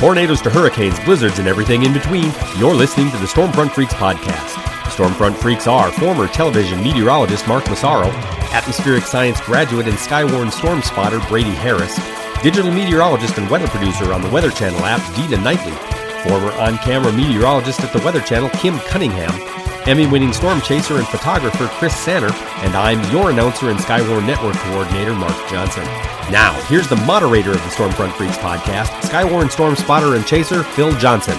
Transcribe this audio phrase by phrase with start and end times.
[0.00, 4.54] tornadoes to hurricanes, blizzards, and everything in between, you're listening to the Stormfront Freaks podcast.
[4.88, 8.08] Stormfront Freaks are former television meteorologist Mark Massaro,
[8.50, 11.94] atmospheric science graduate and skywarn storm spotter Brady Harris,
[12.42, 15.74] digital meteorologist and weather producer on the Weather Channel app Dina Knightley,
[16.22, 19.59] former on camera meteorologist at the Weather Channel Kim Cunningham,
[19.90, 24.54] Emmy winning storm chaser and photographer Chris Sanner, and I'm your announcer and Skywarn Network
[24.54, 25.82] coordinator Mark Johnson.
[26.30, 30.92] Now, here's the moderator of the Stormfront Freaks podcast, Skywarn storm spotter and chaser Phil
[30.98, 31.36] Johnson.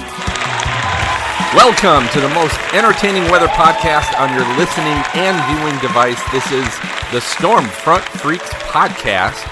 [1.55, 6.22] Welcome to the most entertaining weather podcast on your listening and viewing device.
[6.34, 6.68] This is
[7.13, 9.48] the Stormfront Freaks podcast.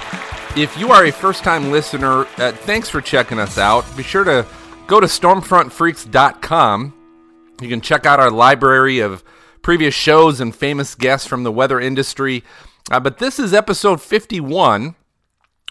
[0.57, 3.85] If you are a first time listener, uh, thanks for checking us out.
[3.95, 4.45] Be sure to
[4.87, 6.98] go to stormfrontfreaks.com
[7.61, 9.23] you can check out our library of
[9.61, 12.43] previous shows and famous guests from the weather industry.
[12.91, 14.95] Uh, but this is episode 51.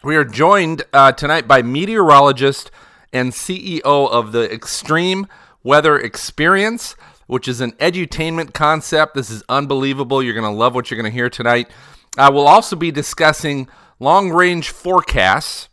[0.05, 2.71] We are joined uh, tonight by meteorologist
[3.13, 5.27] and CEO of the Extreme
[5.63, 6.95] Weather Experience,
[7.27, 9.15] which is an edutainment concept.
[9.15, 10.23] This is unbelievable.
[10.23, 11.71] You're going to love what you're going to hear tonight.
[12.17, 13.69] Uh, we'll also be discussing
[13.99, 15.69] long range forecasts.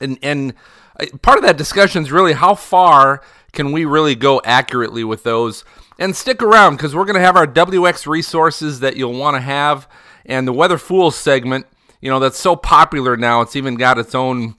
[0.00, 0.54] And, and
[1.00, 5.22] uh, part of that discussion is really how far can we really go accurately with
[5.22, 5.64] those?
[5.98, 9.40] And stick around because we're going to have our WX resources that you'll want to
[9.40, 9.88] have
[10.28, 11.66] and the Weather Fools segment,
[12.00, 13.40] you know, that's so popular now.
[13.40, 14.56] It's even got its own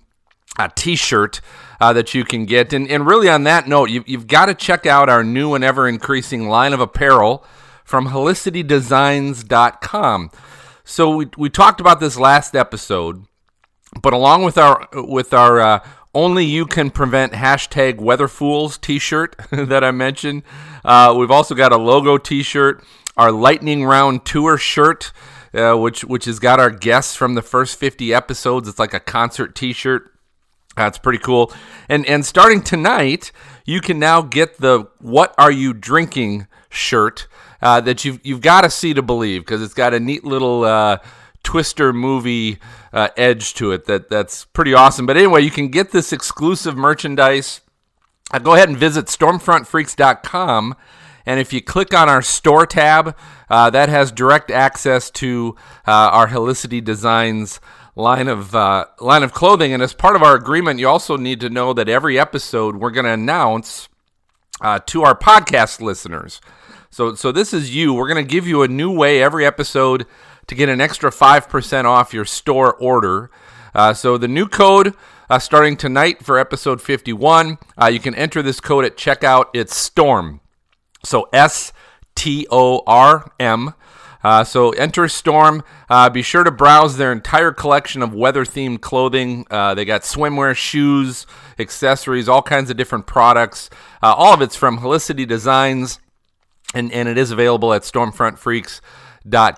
[0.58, 1.42] uh, t shirt
[1.80, 2.73] uh, that you can get.
[2.73, 5.64] And, and really, on that note, you, you've got to check out our new and
[5.64, 7.46] ever increasing line of apparel
[7.86, 10.31] from helicitydesigns.com.
[10.84, 13.26] So we, we talked about this last episode,
[14.02, 15.80] but along with our with our uh,
[16.20, 20.44] only you can prevent hashtag weatherfools t-shirt that i mentioned.
[20.84, 22.84] Uh, we've also got a logo t-shirt
[23.16, 25.14] our lightning round tour shirt
[25.53, 28.68] uh, which which has got our guests from the first 50 episodes.
[28.68, 30.12] It's like a concert t-shirt.
[30.75, 31.52] That's pretty cool.
[31.88, 33.31] And and starting tonight
[33.66, 37.28] you can now get the what are you drinking shirt
[37.62, 40.63] uh, that you've you've got to see to believe because it's got a neat little
[40.66, 40.97] uh,
[41.44, 42.59] twister movie
[42.94, 45.05] uh, edge to it that that's pretty awesome.
[45.05, 47.61] But anyway, you can get this exclusive merchandise.
[48.31, 50.75] Uh, go ahead and visit stormfrontfreaks.com.
[51.25, 53.16] And if you click on our store tab,
[53.50, 55.55] uh, that has direct access to
[55.88, 57.59] uh, our Helicity Designs
[57.95, 59.73] line of uh, line of clothing.
[59.73, 62.91] And as part of our agreement, you also need to know that every episode we're
[62.91, 63.89] going to announce
[64.61, 66.41] uh, to our podcast listeners.
[66.91, 67.94] So, so this is you.
[67.94, 70.07] We're going to give you a new way every episode
[70.50, 73.30] to get an extra 5% off your store order.
[73.74, 74.96] Uh, so the new code
[75.30, 79.46] uh, starting tonight for episode 51, uh, you can enter this code at checkout.
[79.54, 80.42] It's STORM.
[81.06, 81.72] So S
[82.16, 83.76] T O R M.
[84.24, 85.64] Uh, so enter Storm.
[85.88, 89.46] Uh, be sure to browse their entire collection of weather themed clothing.
[89.52, 91.28] Uh, they got swimwear, shoes,
[91.60, 93.70] accessories, all kinds of different products.
[94.02, 96.00] All of it's from Helicity Designs,
[96.74, 98.81] and, and it is available at Stormfront Freaks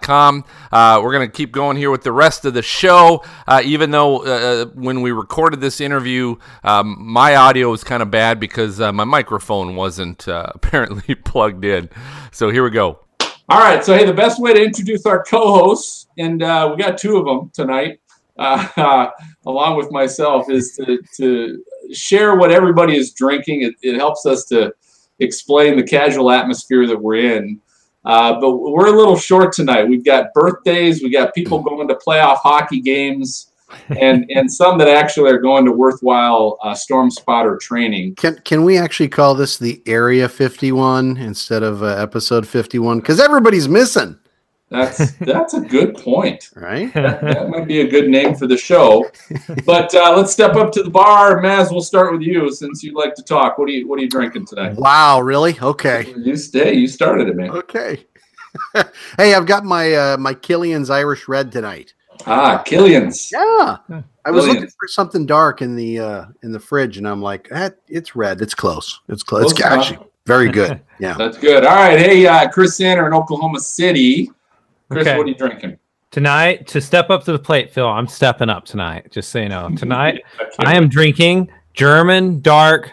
[0.01, 0.43] com.
[0.71, 3.91] Uh, we're going to keep going here with the rest of the show, uh, even
[3.91, 8.39] though uh, uh, when we recorded this interview, um, my audio was kind of bad
[8.39, 11.89] because uh, my microphone wasn't uh, apparently plugged in.
[12.31, 12.99] So here we go.
[13.49, 13.83] All right.
[13.83, 17.25] So, hey, the best way to introduce our co hosts, and we got two of
[17.25, 17.99] them tonight,
[19.45, 23.63] along with myself, is to, to share what everybody is drinking.
[23.63, 24.73] It, it helps us to
[25.21, 27.61] explain the casual atmosphere that we're in.
[28.03, 29.87] Uh, but we're a little short tonight.
[29.87, 33.51] We've got birthdays, we got people going to playoff hockey games,
[33.89, 38.15] and and some that actually are going to worthwhile uh, storm spotter training.
[38.15, 42.99] Can can we actually call this the Area 51 instead of uh, Episode 51?
[42.99, 44.17] Because everybody's missing.
[44.71, 46.49] That's that's a good point.
[46.55, 46.91] Right?
[46.93, 49.11] That, that, might be a good name for the show.
[49.65, 51.41] But uh, let's step up to the bar.
[51.41, 53.57] Maz, we'll start with you since you like to talk.
[53.57, 54.73] What are you What are you drinking today?
[54.73, 55.59] Wow, really?
[55.59, 56.13] Okay.
[56.17, 56.73] You stay.
[56.73, 57.51] You started it, man.
[57.51, 58.05] Okay.
[59.17, 61.93] hey, I've got my uh, my Killian's Irish Red tonight.
[62.25, 63.29] Ah, Killian's.
[63.31, 63.77] Yeah.
[64.23, 67.49] I was looking for something dark in the uh, in the fridge, and I'm like,
[67.51, 68.41] eh, it's red.
[68.41, 69.01] It's close.
[69.09, 69.51] It's close.
[69.51, 70.79] It's actually very good.
[70.99, 71.15] Yeah.
[71.17, 71.65] That's good.
[71.65, 71.97] All right.
[71.97, 74.29] Hey, uh, Chris Sanner in Oklahoma City.
[74.91, 75.17] Chris, okay.
[75.17, 75.77] what are you drinking?
[76.11, 79.09] Tonight, to step up to the plate, Phil, I'm stepping up tonight.
[79.09, 79.69] Just so you know.
[79.77, 80.21] Tonight,
[80.59, 82.91] I am drinking German dark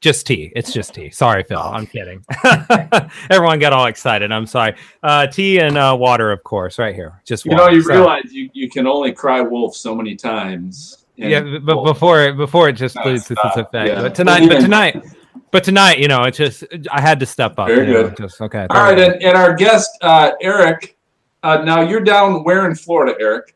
[0.00, 0.52] just tea.
[0.54, 1.10] It's just tea.
[1.10, 1.58] Sorry, Phil.
[1.58, 2.24] I'm kidding.
[3.30, 4.30] Everyone got all excited.
[4.30, 4.76] I'm sorry.
[5.02, 7.20] Uh, tea and uh, water, of course, right here.
[7.26, 11.04] Just you know, you so, realize you, you can only cry wolf so many times.
[11.16, 11.88] Yeah, but wolf.
[11.88, 13.88] before before it just loses its effect.
[13.88, 14.02] Yeah.
[14.02, 15.04] But tonight, but tonight,
[15.50, 17.66] but tonight, you know, it's just I had to step up.
[17.66, 18.18] Very good.
[18.18, 18.66] Know, just, okay.
[18.70, 20.96] All right, and, and, our guest uh, Eric
[21.42, 23.54] uh, now you're down where in Florida, Eric?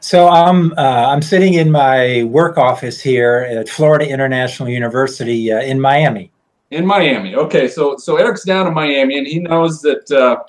[0.00, 5.60] So I'm uh, I'm sitting in my work office here at Florida International University uh,
[5.60, 6.32] in Miami.
[6.70, 7.68] In Miami, okay.
[7.68, 10.42] So so Eric's down in Miami, and he knows that uh,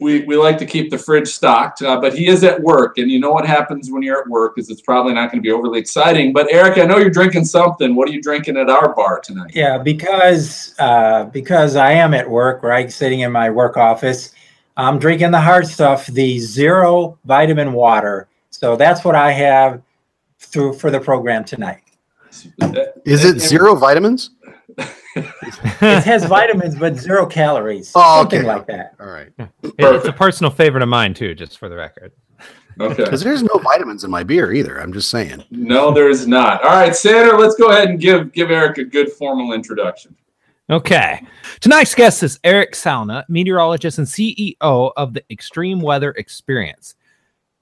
[0.00, 3.10] we we like to keep the fridge stocked, uh, but he is at work, and
[3.10, 5.50] you know what happens when you're at work is it's probably not going to be
[5.50, 6.32] overly exciting.
[6.32, 7.94] But Eric, I know you're drinking something.
[7.94, 9.52] What are you drinking at our bar tonight?
[9.54, 14.32] Yeah, because uh, because I am at work, right, sitting in my work office.
[14.78, 18.28] I'm drinking the hard stuff, the zero vitamin water
[18.58, 19.82] so that's what I have
[20.40, 21.82] through for the program tonight.
[23.04, 24.30] Is it zero vitamins?
[24.76, 27.92] it has vitamins, but zero calories.
[27.94, 28.48] Oh, something okay.
[28.48, 28.94] like that.
[28.98, 29.30] All right.
[29.62, 32.12] It's a personal favorite of mine too, just for the record.
[32.80, 33.04] Okay.
[33.04, 34.80] Because there's no vitamins in my beer either.
[34.80, 35.44] I'm just saying.
[35.50, 36.62] No, there is not.
[36.64, 40.16] All right, Sandra, let's go ahead and give give Eric a good formal introduction.
[40.70, 41.22] Okay.
[41.60, 46.94] Tonight's guest is Eric Salna, meteorologist and CEO of the Extreme Weather Experience.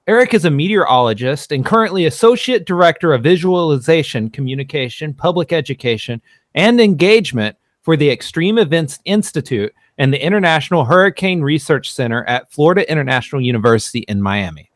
[0.07, 6.21] Eric is a meteorologist and currently Associate Director of Visualization, Communication, Public Education,
[6.53, 12.89] and Engagement for the Extreme Events Institute and the International Hurricane Research Center at Florida
[12.91, 14.69] International University in Miami.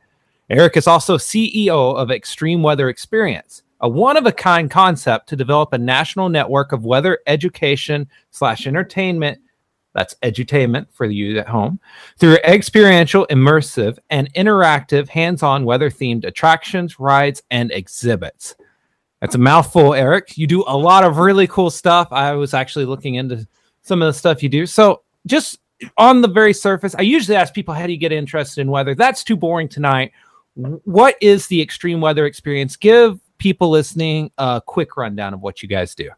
[0.49, 5.35] Eric is also CEO of Extreme Weather Experience, a one of a kind concept to
[5.35, 9.39] develop a national network of weather education slash entertainment
[9.93, 11.79] that's edutainment for you at home
[12.17, 18.55] through experiential, immersive, and interactive hands on weather themed attractions, rides, and exhibits.
[19.19, 20.37] That's a mouthful, Eric.
[20.37, 22.07] You do a lot of really cool stuff.
[22.11, 23.47] I was actually looking into
[23.81, 24.65] some of the stuff you do.
[24.65, 25.59] So, just
[25.97, 28.95] on the very surface, I usually ask people, How do you get interested in weather?
[28.95, 30.11] That's too boring tonight.
[30.55, 32.75] What is the extreme weather experience?
[32.75, 36.11] Give people listening a quick rundown of what you guys do.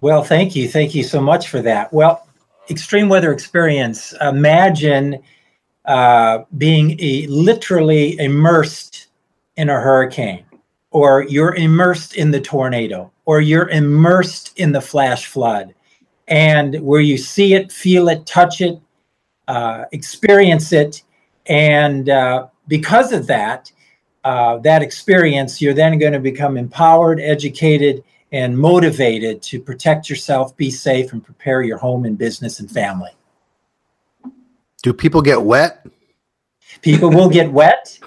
[0.00, 0.68] Well, thank you.
[0.68, 1.92] Thank you so much for that.
[1.92, 2.28] Well,
[2.70, 5.20] extreme weather experience, imagine
[5.84, 9.08] uh, being a, literally immersed
[9.56, 10.44] in a hurricane,
[10.92, 15.74] or you're immersed in the tornado, or you're immersed in the flash flood,
[16.28, 18.78] and where you see it, feel it, touch it,
[19.48, 21.02] uh, experience it,
[21.46, 23.72] and uh, because of that,
[24.28, 30.54] uh, that experience, you're then going to become empowered, educated, and motivated to protect yourself,
[30.54, 33.08] be safe, and prepare your home and business and family.
[34.82, 35.86] Do people get wet?
[36.82, 37.98] People will get wet.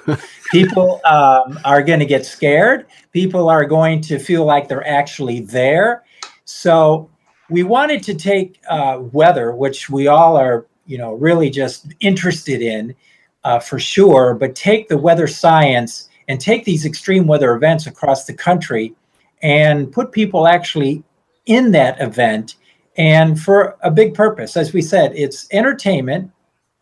[0.51, 2.85] People um, are going to get scared.
[3.13, 6.03] People are going to feel like they're actually there.
[6.45, 7.09] So
[7.50, 12.62] we wanted to take uh, weather, which we all are, you know, really just interested
[12.62, 12.95] in
[13.44, 18.24] uh, for sure, but take the weather science and take these extreme weather events across
[18.24, 18.95] the country
[19.42, 21.04] and put people actually
[21.45, 22.56] in that event
[22.95, 24.56] and for a big purpose.
[24.56, 26.31] As we said, it's entertainment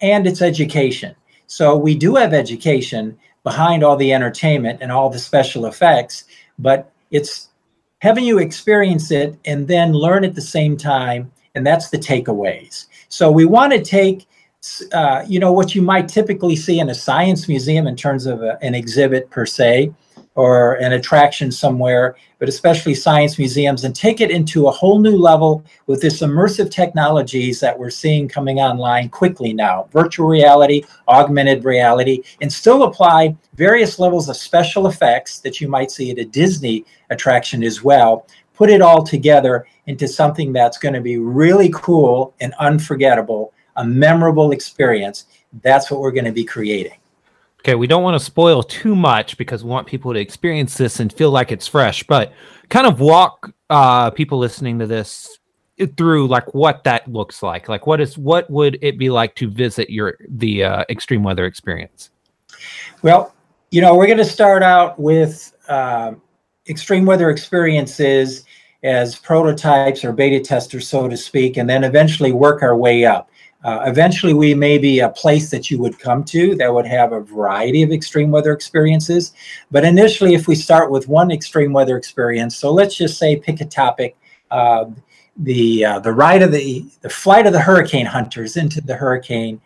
[0.01, 1.15] and it's education.
[1.47, 6.25] So we do have education behind all the entertainment and all the special effects,
[6.59, 7.49] but it's
[8.03, 11.31] having you experience it and then learn at the same time.
[11.55, 12.85] And that's the takeaways.
[13.07, 14.27] So we want to take,
[14.91, 18.41] uh, you know, what you might typically see in a science museum in terms of
[18.41, 19.93] a, an exhibit per se,
[20.35, 25.17] or an attraction somewhere, but especially science museums, and take it into a whole new
[25.17, 31.65] level with this immersive technologies that we're seeing coming online quickly now virtual reality, augmented
[31.65, 36.25] reality, and still apply various levels of special effects that you might see at a
[36.25, 38.25] Disney attraction as well.
[38.53, 43.85] Put it all together into something that's going to be really cool and unforgettable, a
[43.85, 45.25] memorable experience.
[45.63, 46.97] That's what we're going to be creating.
[47.61, 50.99] Okay, we don't want to spoil too much because we want people to experience this
[50.99, 52.31] and feel like it's fresh, but
[52.69, 55.39] kind of walk uh, people listening to this
[55.97, 57.67] through like what that looks like.
[57.67, 61.45] Like what is what would it be like to visit your the uh, extreme weather
[61.45, 62.11] experience?
[63.01, 63.33] Well,
[63.71, 66.13] you know, we're going to start out with uh,
[66.67, 68.45] extreme weather experiences
[68.83, 73.29] as prototypes or beta testers, so to speak, and then eventually work our way up.
[73.63, 77.11] Uh, eventually, we may be a place that you would come to that would have
[77.11, 79.33] a variety of extreme weather experiences.
[79.69, 83.59] But initially, if we start with one extreme weather experience, so let's just say pick
[83.59, 84.15] a topic,
[84.49, 84.85] uh,
[85.35, 89.59] the uh, the ride of the the flight of the hurricane hunters into the hurricane,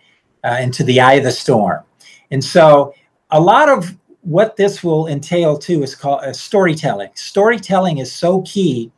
[0.44, 1.84] uh, into the eye of the storm,
[2.32, 2.94] and so
[3.30, 7.10] a lot of what this will entail too is called uh, storytelling.
[7.14, 8.92] Storytelling is so key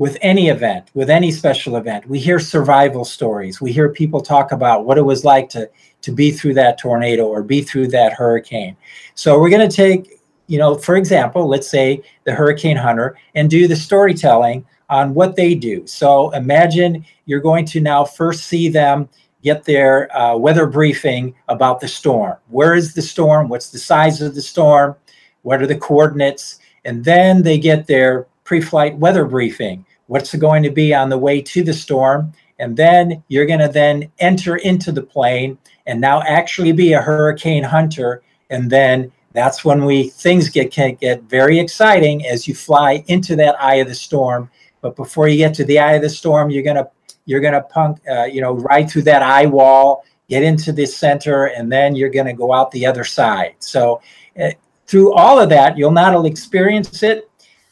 [0.00, 2.08] with any event, with any special event.
[2.08, 3.60] We hear survival stories.
[3.60, 5.68] We hear people talk about what it was like to
[6.00, 8.74] to be through that tornado or be through that hurricane.
[9.14, 13.50] So we're going to take, you know, for example, let's say the hurricane hunter and
[13.50, 15.86] do the storytelling on what they do.
[15.86, 19.06] So imagine you're going to now first see them
[19.42, 22.38] get their uh, weather briefing about the storm.
[22.48, 23.50] Where is the storm?
[23.50, 24.96] What's the size of the storm?
[25.42, 29.84] what are the coordinates, and then they get their pre-flight weather briefing.
[30.10, 32.32] What's going to be on the way to the storm?
[32.58, 37.00] And then you're going to then enter into the plane and now actually be a
[37.00, 38.24] hurricane hunter.
[38.50, 43.36] And then that's when we things get can get very exciting as you fly into
[43.36, 44.50] that eye of the storm.
[44.80, 46.88] But before you get to the eye of the storm, you're gonna
[47.26, 51.44] you're gonna punk uh, you know ride through that eye wall, get into the center,
[51.44, 53.54] and then you're gonna go out the other side.
[53.60, 54.02] So
[54.42, 54.50] uh,
[54.88, 57.29] through all of that, you'll not only experience it,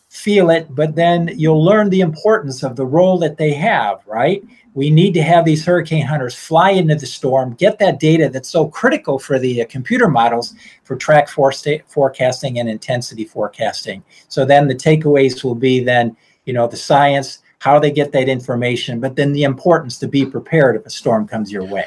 [0.08, 4.00] feel it, but then you'll learn the importance of the role that they have.
[4.06, 4.42] Right?
[4.78, 8.48] we need to have these hurricane hunters fly into the storm, get that data that's
[8.48, 11.52] so critical for the uh, computer models for track for
[11.88, 14.04] forecasting and intensity forecasting.
[14.28, 18.28] So then the takeaways will be then, you know, the science, how they get that
[18.28, 21.86] information, but then the importance to be prepared if a storm comes your way.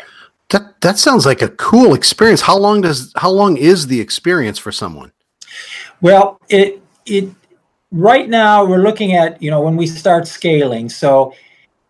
[0.49, 2.41] That that sounds like a cool experience.
[2.41, 5.13] How long does how long is the experience for someone?
[6.01, 7.29] Well, it it
[7.91, 10.89] right now we're looking at, you know, when we start scaling.
[10.89, 11.33] So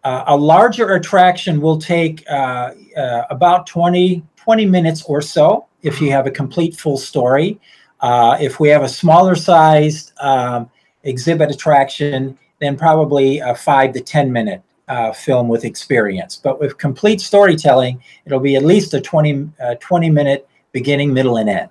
[0.03, 6.01] uh, a larger attraction will take uh, uh, about 20, 20 minutes or so if
[6.01, 7.59] you have a complete full story.
[7.99, 10.69] Uh, if we have a smaller sized um,
[11.03, 16.35] exhibit attraction, then probably a five to 10 minute uh, film with experience.
[16.35, 21.37] But with complete storytelling, it'll be at least a 20, uh, 20 minute beginning, middle,
[21.37, 21.69] and end.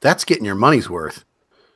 [0.00, 1.24] That's getting your money's worth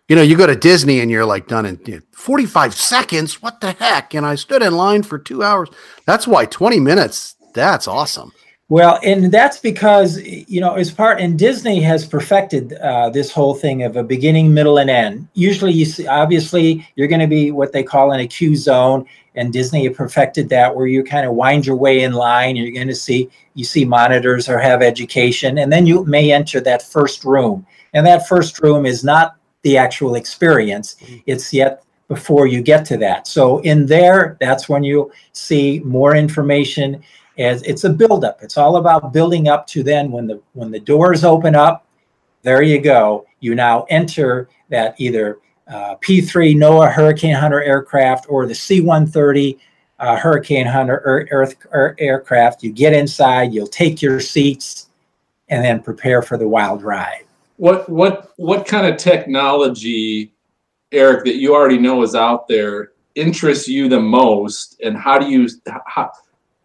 [0.09, 3.43] you know, you go to Disney and you're like done in you know, 45 seconds.
[3.43, 4.15] What the heck?
[4.15, 5.69] And I stood in line for two hours.
[6.07, 7.37] That's why 20 minutes.
[7.55, 8.33] That's awesome.
[8.71, 13.55] Well, and that's because you know, as part and Disney has perfected uh, this whole
[13.55, 15.27] thing of a beginning, middle, and end.
[15.33, 19.07] Usually, you see, obviously, you're going to be what they call in a queue zone,
[19.37, 22.57] and Disney perfected that where you kind of wind your way in line.
[22.57, 26.61] You're going to see you see monitors or have education, and then you may enter
[26.61, 30.97] that first room, and that first room is not the actual experience.
[31.00, 31.17] Mm-hmm.
[31.27, 33.27] It's yet before you get to that.
[33.27, 37.03] So in there, that's when you see more information
[37.38, 38.43] as it's a buildup.
[38.43, 41.87] It's all about building up to then when the when the doors open up,
[42.43, 43.27] there you go.
[43.41, 45.38] You now enter that either
[45.69, 49.59] uh, P3 NOAA Hurricane Hunter aircraft or the C-130
[50.00, 52.62] uh, Hurricane Hunter Earth, Earth aircraft.
[52.62, 54.88] You get inside, you'll take your seats,
[55.49, 57.28] and then prepare for the wild ride
[57.59, 60.33] what what what kind of technology,
[60.91, 65.29] Eric, that you already know is out there interests you the most, and how do
[65.29, 65.49] you
[65.87, 66.11] how,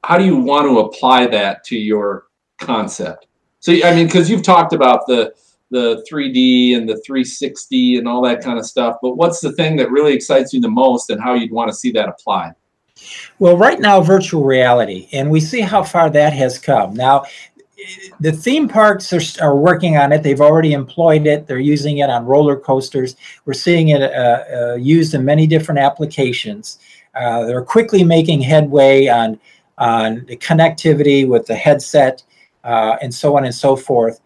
[0.03, 2.27] how do you want to apply that to your
[2.59, 3.27] concept?
[3.59, 5.33] So I mean, because you've talked about the
[5.71, 9.75] the 3D and the 360 and all that kind of stuff, but what's the thing
[9.77, 12.53] that really excites you the most, and how you'd want to see that applied?
[13.39, 16.93] Well, right now, virtual reality, and we see how far that has come.
[16.93, 17.25] Now,
[18.19, 20.23] the theme parks are, are working on it.
[20.23, 21.47] They've already employed it.
[21.47, 23.15] They're using it on roller coasters.
[23.45, 26.79] We're seeing it uh, uh, used in many different applications.
[27.15, 29.39] Uh, they're quickly making headway on
[29.79, 32.23] on the connectivity with the headset
[32.63, 34.19] uh, and so on and so forth.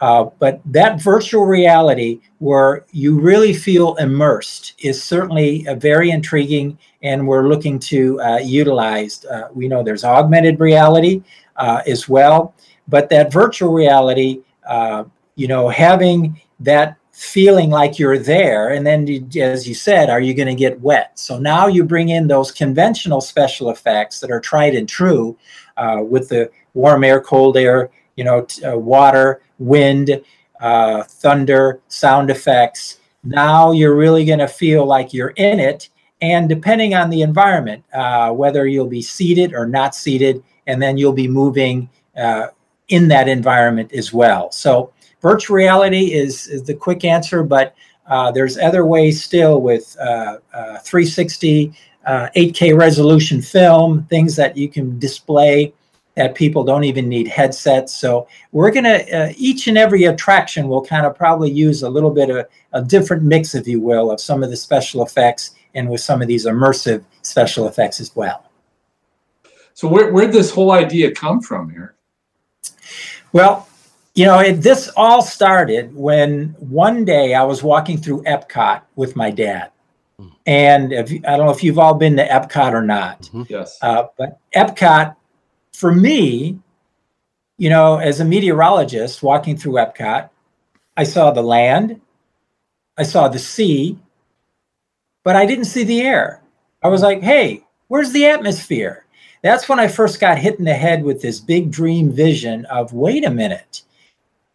[0.00, 7.26] Uh, but that virtual reality, where you really feel immersed, is certainly very intriguing, and
[7.26, 9.24] we're looking to uh, utilize.
[9.52, 11.22] we know there's augmented reality
[11.86, 12.54] as well
[12.88, 15.04] but that virtual reality, uh,
[15.36, 20.34] you know, having that feeling like you're there, and then as you said, are you
[20.34, 21.18] going to get wet?
[21.18, 25.36] So now you bring in those conventional special effects that are tried and true
[25.76, 30.20] uh, with the warm air, cold air, you know, t- uh, water, wind,
[30.60, 32.98] uh, thunder, sound effects.
[33.22, 35.88] Now you're really going to feel like you're in it.
[36.20, 40.96] And depending on the environment, uh, whether you'll be seated or not seated, and then
[40.96, 42.48] you'll be moving uh,
[42.88, 44.50] in that environment as well.
[44.52, 47.74] So virtual reality is, is the quick answer, but
[48.06, 51.72] uh, there's other ways still with uh, uh, 360,
[52.06, 55.72] 8K uh, resolution film, things that you can display
[56.16, 57.94] that people don't even need headsets.
[57.94, 61.90] So we're going to, uh, each and every attraction will kind of probably use a
[61.90, 65.54] little bit of a different mix, if you will, of some of the special effects
[65.74, 68.48] and with some of these immersive special effects as well.
[69.72, 71.93] So where, where'd this whole idea come from here?
[73.34, 73.68] Well,
[74.14, 79.16] you know, it, this all started when one day I was walking through Epcot with
[79.16, 79.72] my dad.
[80.46, 83.22] And if, I don't know if you've all been to Epcot or not.
[83.22, 83.42] Mm-hmm.
[83.48, 83.76] Yes.
[83.82, 85.16] Uh, but Epcot,
[85.72, 86.60] for me,
[87.58, 90.30] you know, as a meteorologist walking through Epcot,
[90.96, 92.00] I saw the land,
[92.96, 93.98] I saw the sea,
[95.24, 96.40] but I didn't see the air.
[96.84, 99.03] I was like, hey, where's the atmosphere?
[99.44, 102.94] That's when I first got hit in the head with this big dream vision of
[102.94, 103.82] wait a minute,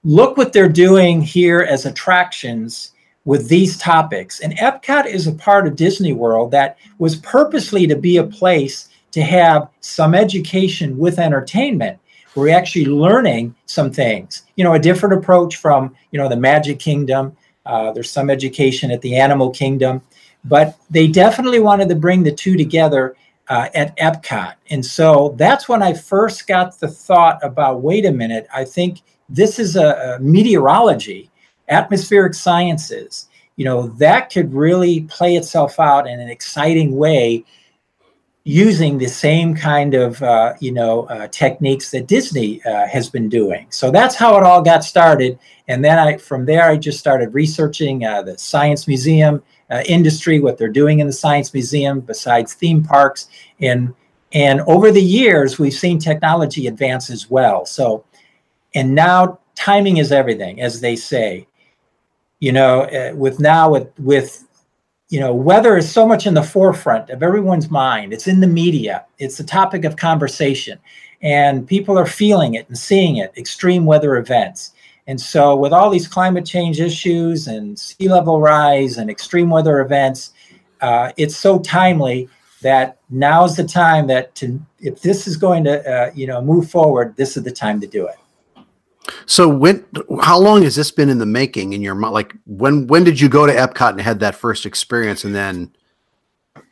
[0.04, 2.94] look what they're doing here as attractions
[3.24, 4.40] with these topics.
[4.40, 8.90] And Epcot is a part of Disney World that was purposely to be a place
[9.12, 12.00] to have some education with entertainment.
[12.34, 16.80] We're actually learning some things, you know, a different approach from, you know, the Magic
[16.80, 17.38] Kingdom.
[17.64, 20.02] Uh, there's some education at the Animal Kingdom,
[20.46, 23.16] but they definitely wanted to bring the two together
[23.50, 24.54] uh, at Epcot.
[24.70, 29.02] And so that's when I first got the thought about wait a minute, I think
[29.28, 31.30] this is a, a meteorology,
[31.68, 33.28] atmospheric sciences.
[33.56, 37.44] You know, that could really play itself out in an exciting way
[38.46, 43.30] using the same kind of uh, you know uh, techniques that Disney uh, has been
[43.30, 43.68] doing.
[43.70, 45.38] So that's how it all got started,
[45.68, 50.40] and then I from there I just started researching uh, the science museum uh, industry,
[50.40, 53.28] what they're doing in the science museum besides theme parks,
[53.60, 53.94] and
[54.32, 57.66] and over the years we've seen technology advance as well.
[57.66, 58.04] So,
[58.76, 61.48] and now timing is everything, as they say.
[62.40, 64.46] You know, uh, with now with with
[65.10, 68.14] you know, weather is so much in the forefront of everyone's mind.
[68.14, 69.06] It's in the media.
[69.18, 70.80] It's the topic of conversation,
[71.22, 73.34] and people are feeling it and seeing it.
[73.36, 74.74] Extreme weather events,
[75.10, 79.82] and so with all these climate change issues and sea level rise and extreme weather
[79.82, 80.34] events,
[80.82, 82.30] uh, it's so timely
[82.62, 86.44] that now is the time that to if this is going to uh, you know
[86.44, 88.18] move forward, this is the time to do it.
[89.26, 89.84] So when
[90.22, 92.14] how long has this been in the making in your mind?
[92.14, 95.72] Like when when did you go to Epcot and had that first experience and then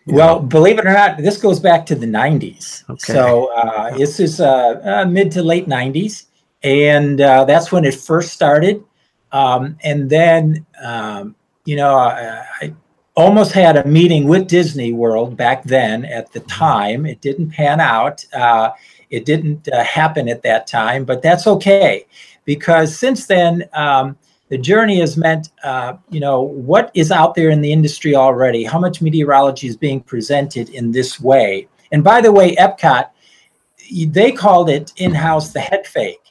[0.06, 0.46] well, know?
[0.46, 2.88] believe it or not, this goes back to the 90s.
[2.88, 3.13] Okay.
[3.13, 6.25] So uh, this is uh, uh, mid to late 90s.
[6.64, 8.84] And uh, that's when it first started.
[9.32, 11.36] Um, and then, um,
[11.66, 12.74] you know, I, I,
[13.16, 16.50] almost had a meeting with Disney World back then at the mm-hmm.
[16.50, 17.06] time.
[17.06, 18.24] It didn't pan out.
[18.32, 18.72] Uh,
[19.10, 22.06] it didn't uh, happen at that time, but that's okay
[22.46, 24.18] because since then, um,
[24.50, 28.64] the journey has meant, uh, you know, what is out there in the industry already?
[28.64, 31.68] How much meteorology is being presented in this way?
[31.92, 33.10] And by the way, Epcot,
[34.08, 36.26] they called it in house the head fake,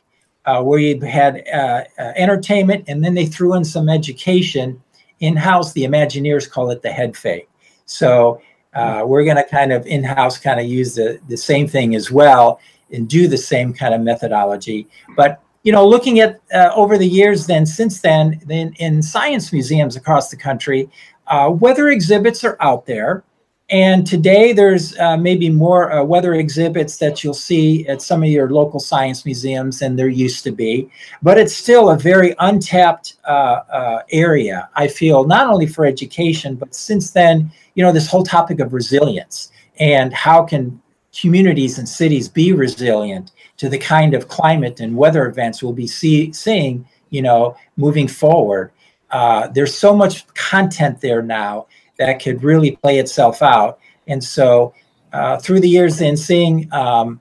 [0.46, 4.80] uh, where you had uh, uh, entertainment and then they threw in some education.
[5.20, 7.48] In house, the Imagineers call it the head fake.
[7.86, 8.40] So
[8.74, 12.10] uh, we're going to kind of in-house kind of use the, the same thing as
[12.10, 12.60] well
[12.92, 14.86] and do the same kind of methodology.
[15.16, 19.52] But you know, looking at uh, over the years, then since then, then in science
[19.52, 20.88] museums across the country,
[21.26, 23.24] uh, weather exhibits are out there.
[23.68, 28.28] And today, there's uh, maybe more uh, weather exhibits that you'll see at some of
[28.28, 30.88] your local science museums than there used to be.
[31.20, 36.54] But it's still a very untapped uh, uh, area, I feel, not only for education,
[36.54, 39.50] but since then, you know, this whole topic of resilience
[39.80, 40.80] and how can
[41.12, 45.88] communities and cities be resilient to the kind of climate and weather events we'll be
[45.88, 48.70] see, seeing, you know, moving forward.
[49.10, 51.66] Uh, there's so much content there now
[51.98, 53.78] that could really play itself out.
[54.06, 54.74] And so,
[55.12, 57.20] uh, through the years, then seeing um,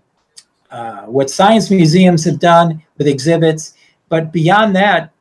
[0.72, 3.76] uh, what science museums have done with exhibits,
[4.10, 5.12] but beyond that,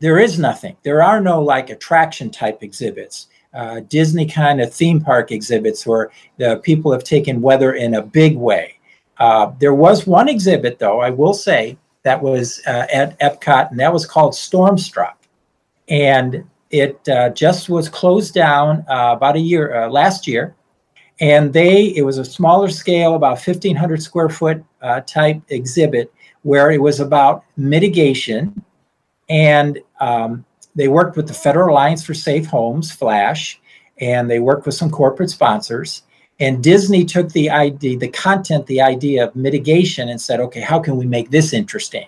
[0.00, 0.76] there is nothing.
[0.82, 6.10] There are no like attraction type exhibits uh, Disney kind of theme park exhibits where
[6.36, 8.78] the people have taken weather in a big way.
[9.18, 13.80] Uh, there was one exhibit, though, I will say, that was uh, at Epcot, and
[13.80, 15.14] that was called Stormstruck.
[15.88, 20.54] And it uh, just was closed down uh, about a year, uh, last year.
[21.20, 24.62] And they, it was a smaller scale, about 1,500 square foot
[25.06, 28.62] type exhibit, where it was about mitigation
[29.28, 33.60] and um, they worked with the Federal Alliance for Safe Homes, Flash,
[34.00, 36.02] and they worked with some corporate sponsors.
[36.40, 40.78] And Disney took the idea, the content, the idea of mitigation and said, okay, how
[40.78, 42.06] can we make this interesting?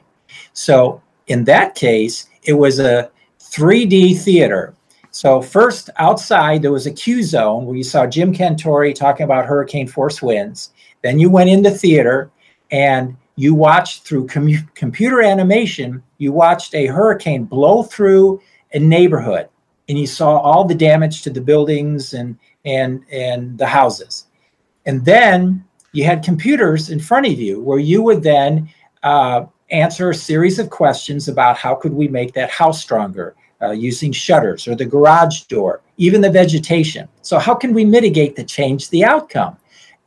[0.53, 3.11] So in that case, it was a
[3.51, 4.75] 3D theater.
[5.11, 9.47] So first outside there was a Q zone where you saw Jim Cantore talking about
[9.47, 10.73] hurricane force winds.
[11.03, 12.31] Then you went into the theater
[12.71, 18.41] and you watched through com- computer animation, you watched a hurricane blow through
[18.73, 19.49] a neighborhood
[19.89, 24.27] and you saw all the damage to the buildings and and and the houses
[24.87, 28.69] and then you had computers in front of you where you would then
[29.03, 33.71] uh, answer a series of questions about how could we make that house stronger uh,
[33.71, 38.45] using shutters or the garage door even the vegetation so how can we mitigate to
[38.45, 39.57] change the outcome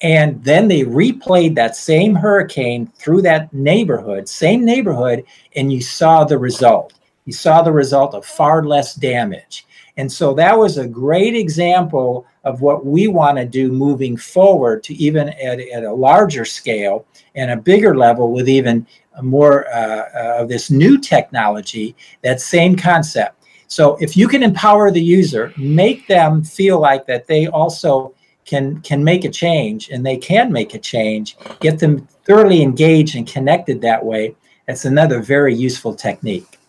[0.01, 5.23] and then they replayed that same hurricane through that neighborhood same neighborhood
[5.55, 6.93] and you saw the result
[7.25, 9.65] You saw the result of far less damage.
[9.95, 14.83] And so that was a great example of what we want to do moving forward
[14.83, 18.85] to even at, at a larger scale and a bigger level with even
[19.21, 23.42] more uh, uh, of this new technology, that same concept.
[23.73, 28.13] So if you can empower the user, make them feel like that they also
[28.45, 33.15] can can make a change and they can make a change, get them thoroughly engaged
[33.15, 34.35] and connected that way.
[34.67, 36.59] That's another very useful technique.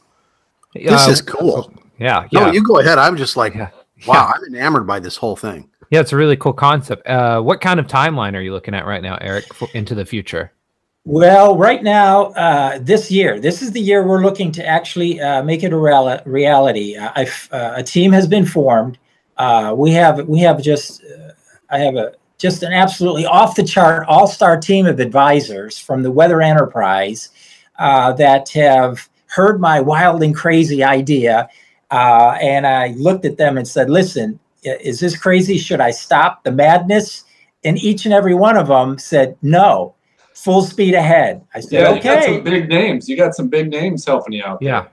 [0.73, 1.71] This is cool.
[1.99, 2.47] Yeah, yeah.
[2.47, 2.97] No, you go ahead.
[2.97, 3.69] I'm just like, yeah.
[4.07, 5.69] wow, I'm enamored by this whole thing.
[5.91, 7.07] Yeah, it's a really cool concept.
[7.07, 10.07] Uh, what kind of timeline are you looking at right now, Eric, for, into the
[10.07, 10.53] future?
[11.07, 15.43] Well, right now, uh, this year, this is the year we're looking to actually uh,
[15.43, 16.97] make it a real- reality.
[16.97, 18.97] Uh, uh, a team has been formed.
[19.37, 21.33] Uh, we have we have just uh,
[21.69, 26.03] I have a just an absolutely off the chart all star team of advisors from
[26.03, 27.29] the Weather Enterprise
[27.79, 31.51] that have heard my wild and crazy idea,
[31.91, 35.59] and I looked at them and said, "Listen, is this crazy?
[35.59, 37.25] Should I stop the madness?"
[37.63, 39.95] And each and every one of them said, "No."
[40.35, 41.45] Full speed ahead.
[41.55, 43.09] I said, Yeah, you got some big names.
[43.09, 44.59] You got some big names helping you out.
[44.61, 44.87] Yeah,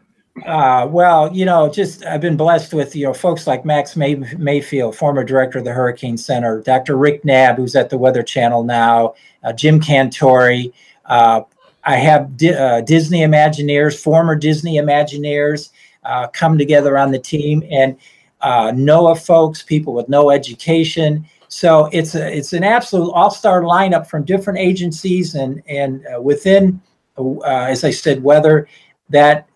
[0.46, 4.16] Uh, well, you know, just I've been blessed with you know folks like Max May-
[4.38, 6.96] Mayfield, former director of the Hurricane Center, Dr.
[6.96, 10.72] Rick Knabb, who's at the Weather Channel now, uh, Jim Cantore.
[11.08, 11.42] Uh,
[11.84, 15.72] I have Di- uh, Disney Imagineers, former Disney Imagineers,
[16.06, 17.98] uh, come together on the team, and
[18.42, 21.26] uh, NOAA folks, people with no education.
[21.54, 26.82] So it's a, it's an absolute all-star lineup from different agencies and and uh, within,
[27.18, 28.70] uh, as I said, weather
[29.10, 29.50] that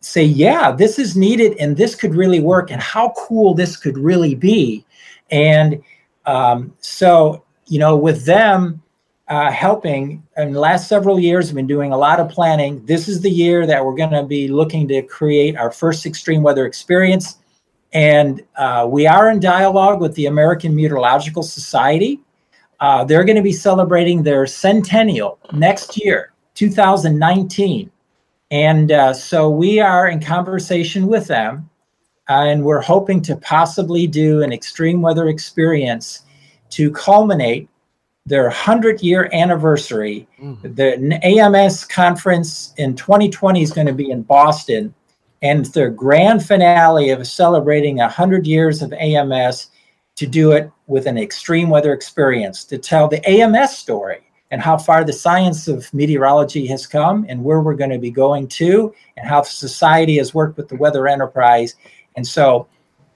[0.00, 3.96] say, yeah, this is needed and this could really work, and how cool this could
[3.96, 4.84] really be.
[5.30, 5.80] And
[6.26, 8.82] um, so, you know, with them
[9.28, 12.84] uh, helping in the last several years, we've been doing a lot of planning.
[12.84, 16.42] This is the year that we're going to be looking to create our first extreme
[16.42, 17.37] weather experience.
[17.92, 22.20] And uh, we are in dialogue with the American Meteorological Society.
[22.80, 27.90] Uh, they're going to be celebrating their centennial next year, 2019.
[28.50, 31.68] And uh, so we are in conversation with them,
[32.28, 36.22] and we're hoping to possibly do an extreme weather experience
[36.70, 37.68] to culminate
[38.26, 40.28] their 100 year anniversary.
[40.62, 44.94] The AMS conference in 2020 is going to be in Boston,
[45.42, 49.70] and their grand finale of celebrating 100 years of AMS
[50.16, 54.20] to do it with an extreme weather experience to tell the AMS story
[54.50, 58.10] and how far the science of meteorology has come and where we're going to be
[58.10, 61.76] going to and how society has worked with the weather enterprise.
[62.16, 62.66] And so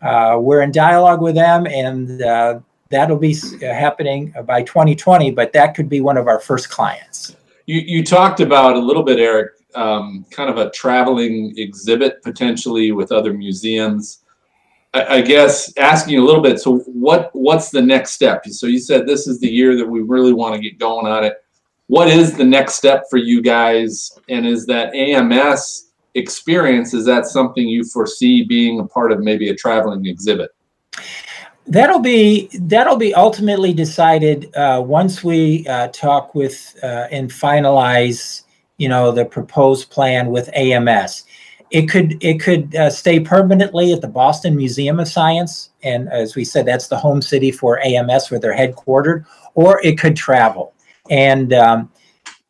[0.03, 5.53] uh, we're in dialogue with them and uh, that'll be uh, happening by 2020 but
[5.55, 7.35] that could be one of our first clients.
[7.67, 12.93] You, you talked about a little bit, Eric, um, kind of a traveling exhibit potentially
[12.93, 14.25] with other museums.
[14.95, 16.61] I, I guess asking a little bit.
[16.61, 18.47] So, what what's the next step?
[18.47, 21.25] So, you said this is the year that we really want to get going on
[21.25, 21.37] it.
[21.87, 24.19] What is the next step for you guys?
[24.29, 26.95] And is that AMS experience?
[26.95, 30.51] Is that something you foresee being a part of maybe a traveling exhibit?
[31.67, 38.43] That'll be that'll be ultimately decided uh, once we uh, talk with uh, and finalize,
[38.83, 41.25] you know, the proposed plan with AMS.
[41.71, 46.35] It could it could uh, stay permanently at the Boston Museum of Science, and as
[46.35, 50.75] we said, that's the home city for AMS, where they're headquartered, or it could travel.
[51.11, 51.93] And um,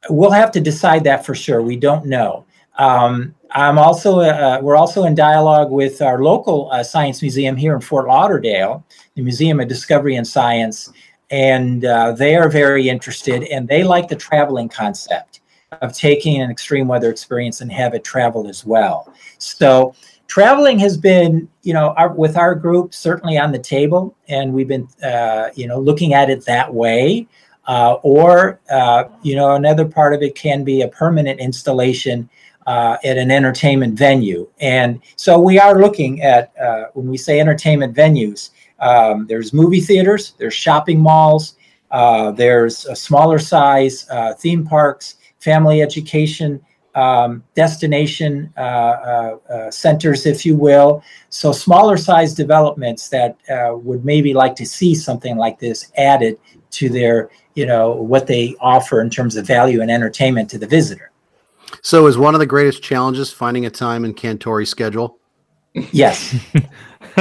[0.08, 1.60] we'll have to decide that for sure.
[1.60, 2.46] We don't know.
[2.78, 7.74] Um, I'm also uh, we're also in dialogue with our local uh, science museum here
[7.74, 8.82] in Fort Lauderdale,
[9.16, 10.90] the Museum of Discovery and Science,
[11.30, 15.41] and uh, they are very interested and they like the traveling concept
[15.82, 19.12] of taking an extreme weather experience and have it travel as well.
[19.38, 19.94] So
[20.26, 24.68] traveling has been, you know, our, with our group certainly on the table, and we've
[24.68, 27.26] been, uh, you know, looking at it that way.
[27.68, 32.28] Uh, or, uh, you know, another part of it can be a permanent installation
[32.66, 34.48] uh, at an entertainment venue.
[34.60, 39.80] And so we are looking at, uh, when we say entertainment venues, um, there's movie
[39.80, 41.54] theaters, there's shopping malls,
[41.92, 46.60] uh, there's a smaller size uh, theme parks, family education
[46.94, 51.02] um, destination uh, uh, uh, centers, if you will.
[51.30, 56.38] So smaller size developments that uh, would maybe like to see something like this added
[56.72, 60.66] to their, you know, what they offer in terms of value and entertainment to the
[60.66, 61.10] visitor.
[61.80, 65.18] So, is one of the greatest challenges finding a time in Cantore's schedule?
[65.74, 66.38] Yes.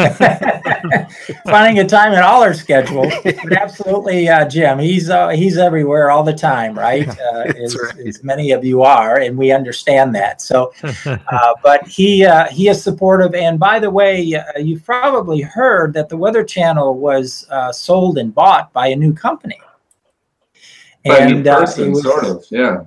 [1.45, 4.79] Finding a time in all our schedules, but absolutely, uh, Jim.
[4.79, 7.07] He's uh, he's everywhere all the time, right?
[7.31, 8.07] Uh, as, right.
[8.07, 10.41] as many of you are, and we understand that.
[10.41, 10.73] So,
[11.05, 13.33] uh, but he uh, he is supportive.
[13.35, 18.17] And by the way, uh, you've probably heard that the Weather Channel was uh, sold
[18.17, 19.59] and bought by a new company.
[21.05, 22.45] By a new And uh, person, it was- sort of.
[22.49, 22.83] Yeah.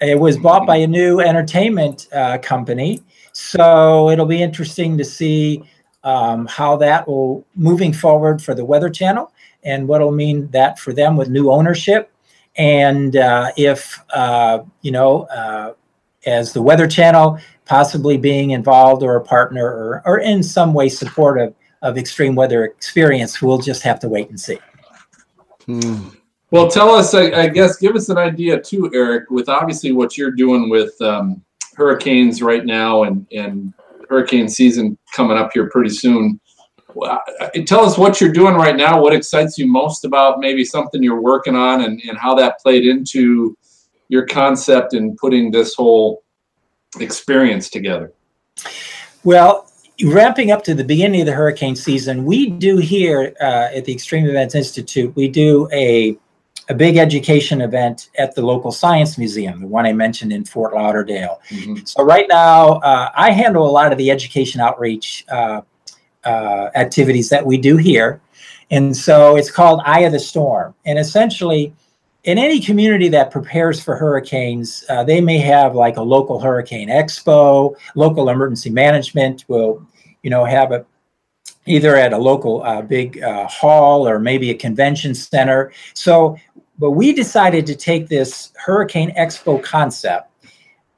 [0.00, 3.00] it was bought by a new entertainment uh, company.
[3.32, 5.62] So it'll be interesting to see
[6.04, 9.32] um, how that will moving forward for the Weather Channel
[9.62, 12.10] and what will mean that for them with new ownership.
[12.56, 15.74] And uh, if, uh, you know, uh,
[16.26, 20.88] as the Weather Channel possibly being involved or a partner or, or in some way
[20.88, 24.58] supportive of extreme weather experience, we'll just have to wait and see.
[25.66, 26.08] Hmm.
[26.50, 30.18] Well, tell us, I, I, guess, give us an idea too, Eric, with obviously what
[30.18, 31.42] you're doing with um,
[31.76, 33.72] hurricanes right now and, and
[34.10, 36.38] hurricane season coming up here pretty soon.
[37.66, 41.22] Tell us what you're doing right now, what excites you most about maybe something you're
[41.22, 43.56] working on, and, and how that played into
[44.08, 46.24] your concept in putting this whole
[46.98, 48.12] experience together.
[49.22, 49.70] Well,
[50.04, 53.92] ramping up to the beginning of the hurricane season, we do here uh, at the
[53.92, 56.18] Extreme Events Institute, we do a
[56.70, 60.72] a big education event at the local science museum, the one I mentioned in Fort
[60.72, 61.40] Lauderdale.
[61.48, 61.84] Mm-hmm.
[61.84, 65.62] So right now, uh, I handle a lot of the education outreach uh,
[66.22, 68.20] uh, activities that we do here,
[68.70, 70.72] and so it's called Eye of the Storm.
[70.86, 71.74] And essentially,
[72.22, 76.88] in any community that prepares for hurricanes, uh, they may have like a local hurricane
[76.88, 77.74] expo.
[77.96, 79.84] Local emergency management will,
[80.22, 80.86] you know, have a
[81.66, 85.72] either at a local uh, big uh, hall or maybe a convention center.
[85.94, 86.36] So
[86.80, 90.30] but we decided to take this Hurricane Expo concept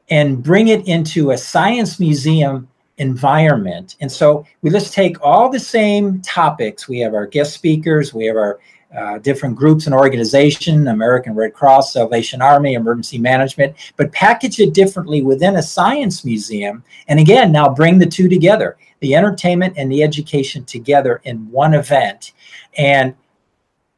[0.09, 2.68] and bring it into a science museum
[2.99, 3.97] environment.
[4.01, 6.88] And so we just take all the same topics.
[6.88, 8.61] We have our guest speakers, we have our
[8.97, 14.75] uh, different groups and organization, American Red Cross, Salvation Army, emergency management, but package it
[14.75, 16.85] differently within a science museum.
[17.09, 21.73] And again, now bring the two together, the entertainment and the education together in one
[21.73, 22.35] event.
[22.77, 23.14] And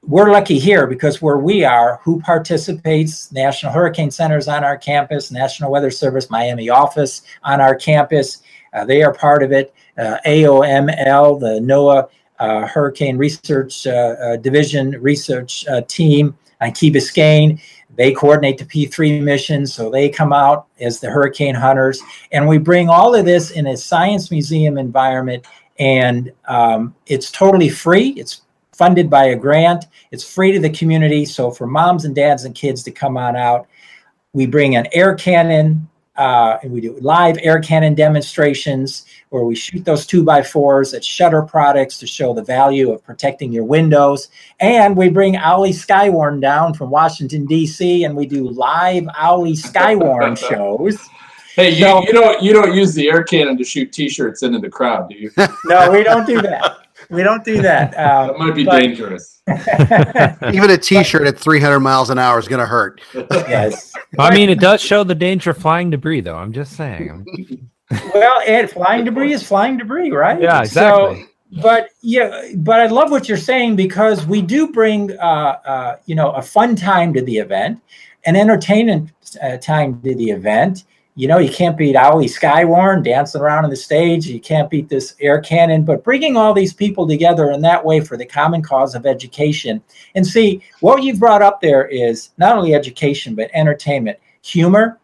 [0.07, 3.33] we're lucky here because where we are, who participates?
[3.33, 8.43] National Hurricane Centers on our campus, National Weather Service Miami office on our campus.
[8.73, 9.75] Uh, they are part of it.
[9.97, 16.91] Uh, AOML, the NOAA uh, Hurricane Research uh, uh, Division research uh, team on Key
[16.91, 17.61] Biscayne.
[17.97, 22.03] They coordinate the P3 missions, so they come out as the hurricane hunters.
[22.33, 25.47] And we bring all of this in a science museum environment,
[25.79, 28.09] and um, it's totally free.
[28.11, 28.43] It's
[28.75, 29.87] funded by a grant.
[30.11, 31.25] It's free to the community.
[31.25, 33.67] So for moms and dads and kids to come on out,
[34.33, 39.55] we bring an air cannon uh, and we do live air cannon demonstrations where we
[39.55, 43.65] shoot those two by fours at shutter products to show the value of protecting your
[43.65, 44.29] windows.
[44.61, 50.39] And we bring Owlie Skywarn down from Washington, D.C., and we do live Owlie Skywarn
[50.49, 50.99] shows.
[51.57, 54.59] Hey, you, so, you don't you don't use the air cannon to shoot T-shirts into
[54.59, 55.31] the crowd, do you?
[55.65, 57.95] no, we don't do that we don't do that.
[58.05, 59.41] Um, that might be but, dangerous.
[60.53, 63.01] Even a T-shirt at 300 miles an hour is going to hurt.
[63.31, 63.93] yes.
[64.19, 66.37] I mean, it does show the danger of flying debris, though.
[66.37, 67.25] I'm just saying.
[68.15, 70.41] well, and flying debris is flying debris, right?
[70.41, 71.23] Yeah, exactly.
[71.23, 75.97] So, but yeah, but I love what you're saying because we do bring, uh, uh,
[76.07, 77.81] you know, a fun time to the event,
[78.27, 79.13] an entertainment
[79.43, 80.85] uh, time to the event
[81.17, 84.27] you know, you can't beat Owlie Skywarn dancing around on the stage.
[84.27, 88.01] You can't beat this air cannon, but bringing all these people together in that way
[88.01, 89.81] for the common cause of education.
[90.17, 94.99] And see, what you've brought up there is not only education, but entertainment, humor,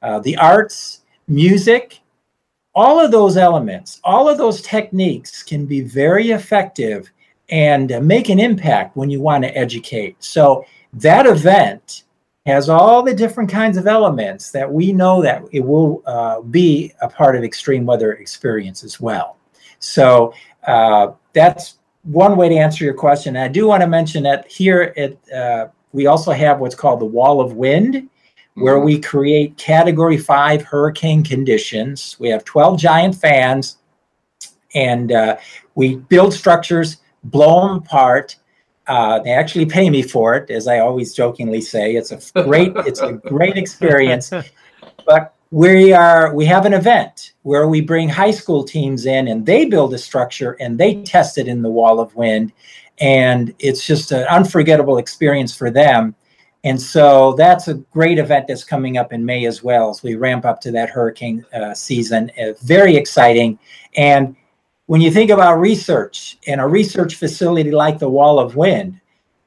[0.00, 2.00] uh, the arts, music,
[2.76, 7.10] all of those elements, all of those techniques can be very effective
[7.48, 10.14] and make an impact when you want to educate.
[10.22, 12.04] So that event
[12.48, 16.92] has all the different kinds of elements that we know that it will uh, be
[17.02, 19.36] a part of extreme weather experience as well.
[19.80, 20.32] So
[20.66, 23.36] uh, that's one way to answer your question.
[23.36, 27.00] And I do want to mention that here at uh, we also have what's called
[27.00, 28.08] the wall of wind,
[28.54, 28.86] where mm-hmm.
[28.86, 32.16] we create category five hurricane conditions.
[32.18, 33.76] We have 12 giant fans,
[34.74, 35.36] and uh,
[35.74, 38.36] we build structures, blow them apart,
[38.88, 41.94] uh, they actually pay me for it, as I always jokingly say.
[41.94, 44.30] It's a great, it's a great experience.
[45.06, 49.46] But we are we have an event where we bring high school teams in and
[49.46, 52.52] they build a structure and they test it in the wall of wind,
[52.98, 56.14] and it's just an unforgettable experience for them.
[56.64, 60.16] And so that's a great event that's coming up in May as well as we
[60.16, 62.32] ramp up to that hurricane uh, season.
[62.40, 63.58] Uh, very exciting.
[63.96, 64.34] And
[64.88, 68.98] when you think about research in a research facility like the Wall of Wind,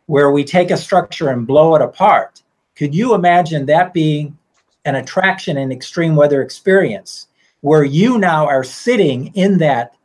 [0.06, 2.44] where we take a structure and blow it apart,
[2.76, 4.38] could you imagine that being
[4.86, 7.26] an attraction in extreme weather experience
[7.62, 9.96] where you now are sitting in that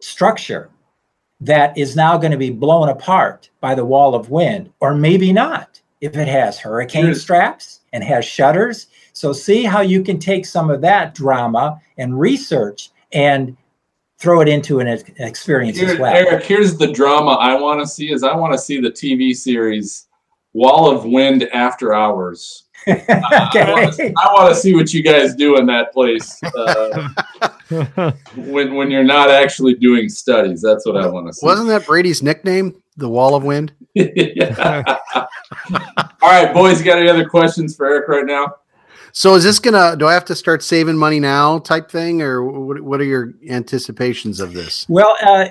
[0.00, 0.70] structure
[1.40, 5.34] that is now going to be blown apart by the wall of wind, or maybe
[5.34, 8.86] not if it has hurricane straps and has shutters.
[9.12, 13.54] So see how you can take some of that drama and research and
[14.24, 16.14] throw it into an experience Here- as well.
[16.14, 19.36] Eric, here's the drama I want to see is I want to see the TV
[19.36, 20.06] series
[20.54, 22.62] Wall of Wind After Hours.
[22.86, 22.94] I
[23.68, 24.08] want okay.
[24.08, 27.08] to I want to see what you guys do in that place uh,
[28.36, 30.60] when when you're not actually doing studies.
[30.62, 31.46] That's what I want to see.
[31.46, 33.72] Wasn't that Brady's nickname, the Wall of Wind?
[33.94, 34.98] Yeah.
[35.14, 38.54] All right, boys, you got any other questions for Eric right now?
[39.16, 39.94] So is this gonna?
[39.96, 42.80] Do I have to start saving money now, type thing, or what?
[42.80, 44.86] What are your anticipations of this?
[44.88, 45.46] Well, uh,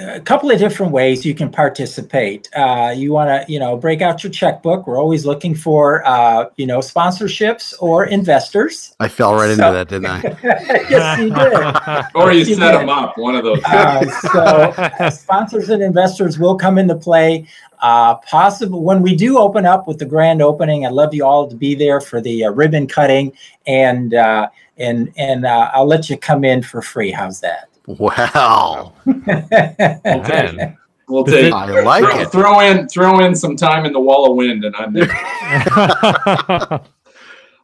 [0.00, 2.50] a couple of different ways you can participate.
[2.54, 4.86] Uh, you want to, you know, break out your checkbook.
[4.86, 8.94] We're always looking for, uh, you know, sponsorships or investors.
[9.00, 10.20] I fell right into So- that, didn't I?
[10.90, 12.04] yes, you did.
[12.14, 12.80] Or you You set did.
[12.80, 13.62] them up, one of those.
[13.64, 17.46] Uh, so uh, sponsors and investors will come into play.
[17.80, 20.84] Uh, possible when we do open up with the grand opening.
[20.84, 23.32] I'd love you all to be there for the uh, ribbon cutting,
[23.66, 27.10] and uh, and and uh, I'll let you come in for free.
[27.10, 27.68] How's that?
[27.86, 30.76] Wow, Man.
[31.08, 31.50] We'll take.
[31.54, 32.30] I like throw, it.
[32.30, 35.08] throw in throw in some time in the wall of wind, and I'm there.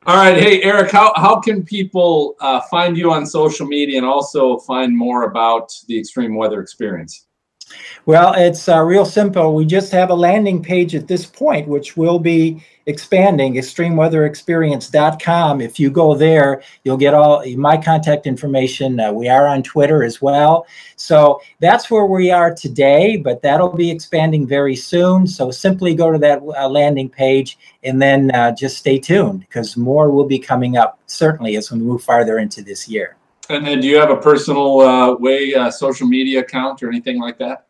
[0.07, 4.07] All right, hey Eric, how how can people uh, find you on social media and
[4.07, 7.27] also find more about the extreme weather experience?
[8.07, 9.55] Well, it's uh, real simple.
[9.55, 15.63] We just have a landing page at this point, which will be expanding extremeweatherexperience.com.
[15.63, 19.01] If you go there, you'll get all my contact information.
[19.01, 20.67] Uh, we are on Twitter as well.
[20.97, 25.27] So that's where we are today, but that'll be expanding very soon.
[25.27, 29.79] So simply go to that uh, landing page and then uh, just stay tuned because
[29.79, 33.17] more will be coming up, certainly, as we move farther into this year.
[33.49, 37.19] And then, do you have a personal uh, way uh, social media account or anything
[37.19, 37.65] like that?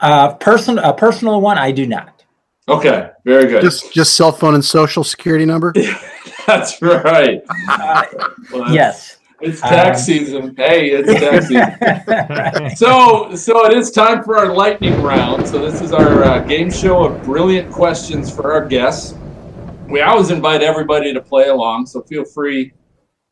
[0.00, 2.24] Uh, person, a personal one, I do not.
[2.68, 3.62] Okay, very good.
[3.62, 5.72] Just just cell phone and social security number.
[6.46, 7.42] That's right.
[7.68, 8.04] Uh,
[8.52, 9.18] Well, yes.
[9.40, 10.54] it's tax Um, season.
[10.56, 12.70] Hey, it's tax season.
[12.76, 15.46] So, so it is time for our lightning round.
[15.48, 19.14] So this is our uh, game show of brilliant questions for our guests.
[19.88, 22.72] We always invite everybody to play along, so feel free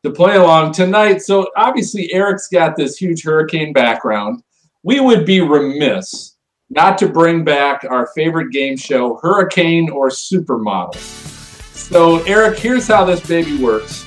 [0.03, 1.21] to play along tonight.
[1.21, 4.41] So obviously, Eric's got this huge hurricane background.
[4.83, 6.36] We would be remiss
[6.69, 10.95] not to bring back our favorite game show, Hurricane or Supermodel.
[10.95, 14.05] So, Eric, here's how this baby works.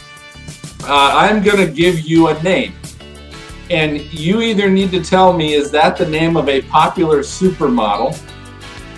[0.83, 2.75] Uh, I'm going to give you a name
[3.71, 8.19] and you either need to tell me is that the name of a popular supermodel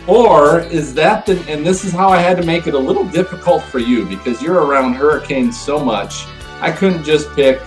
[0.09, 3.05] or is that the and this is how I had to make it a little
[3.05, 6.25] difficult for you because you're around hurricanes so much
[6.61, 7.61] I couldn't just pick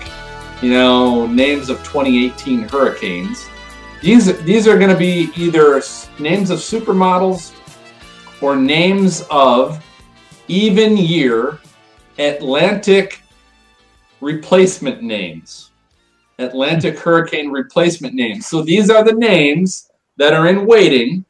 [0.61, 3.47] you know names of 2018 hurricanes
[4.05, 5.81] these these are going to be either
[6.19, 7.53] names of supermodels
[8.39, 9.83] or names of
[10.47, 11.57] even year
[12.19, 13.23] Atlantic
[14.21, 15.71] replacement names
[16.37, 18.45] Atlantic hurricane replacement names.
[18.45, 21.25] So these are the names that are in waiting,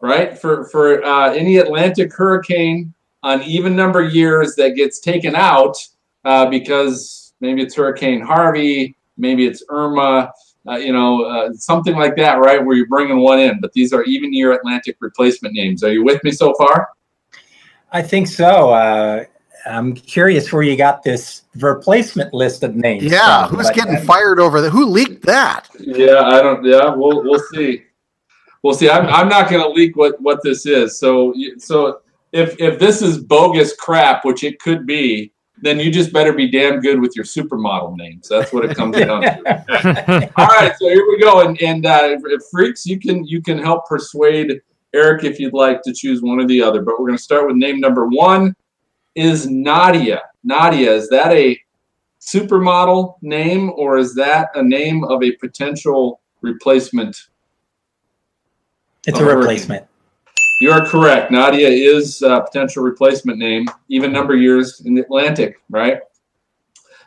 [0.00, 5.76] right, for for uh, any Atlantic hurricane on even number years that gets taken out
[6.24, 10.32] uh, because maybe it's Hurricane Harvey, maybe it's Irma,
[10.68, 13.60] uh, you know, uh, something like that, right, where you're bringing one in.
[13.60, 15.82] But these are even year Atlantic replacement names.
[15.82, 16.88] Are you with me so far?
[17.90, 18.72] I think so.
[18.72, 19.24] Uh,
[19.66, 23.04] I'm curious where you got this replacement list of names.
[23.04, 24.70] Yeah, from, who's but, getting fired over that?
[24.70, 25.68] Who leaked that?
[25.78, 26.64] Yeah, I don't.
[26.64, 27.84] Yeah, we'll we'll see.
[28.62, 28.88] We'll see.
[28.88, 30.98] I'm, I'm not going to leak what what this is.
[30.98, 32.00] So so
[32.32, 36.50] if if this is bogus crap, which it could be, then you just better be
[36.50, 38.28] damn good with your supermodel names.
[38.28, 40.30] That's what it comes down to.
[40.36, 41.46] All right, so here we go.
[41.46, 42.18] And and uh,
[42.50, 44.60] freaks, you can you can help persuade
[44.92, 46.82] Eric if you'd like to choose one or the other.
[46.82, 48.54] But we're going to start with name number one.
[49.14, 50.22] Is Nadia?
[50.42, 51.58] Nadia is that a
[52.20, 57.28] supermodel name or is that a name of a potential replacement?
[59.06, 59.86] It's a replacement.
[60.62, 61.32] You are correct.
[61.32, 65.98] Nadia is a potential replacement name, even number years in the Atlantic, right?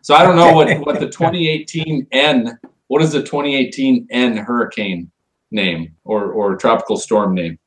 [0.01, 5.09] So I don't know what, what the 2018 N, what is the 2018 N hurricane
[5.51, 7.57] name or, or tropical storm name?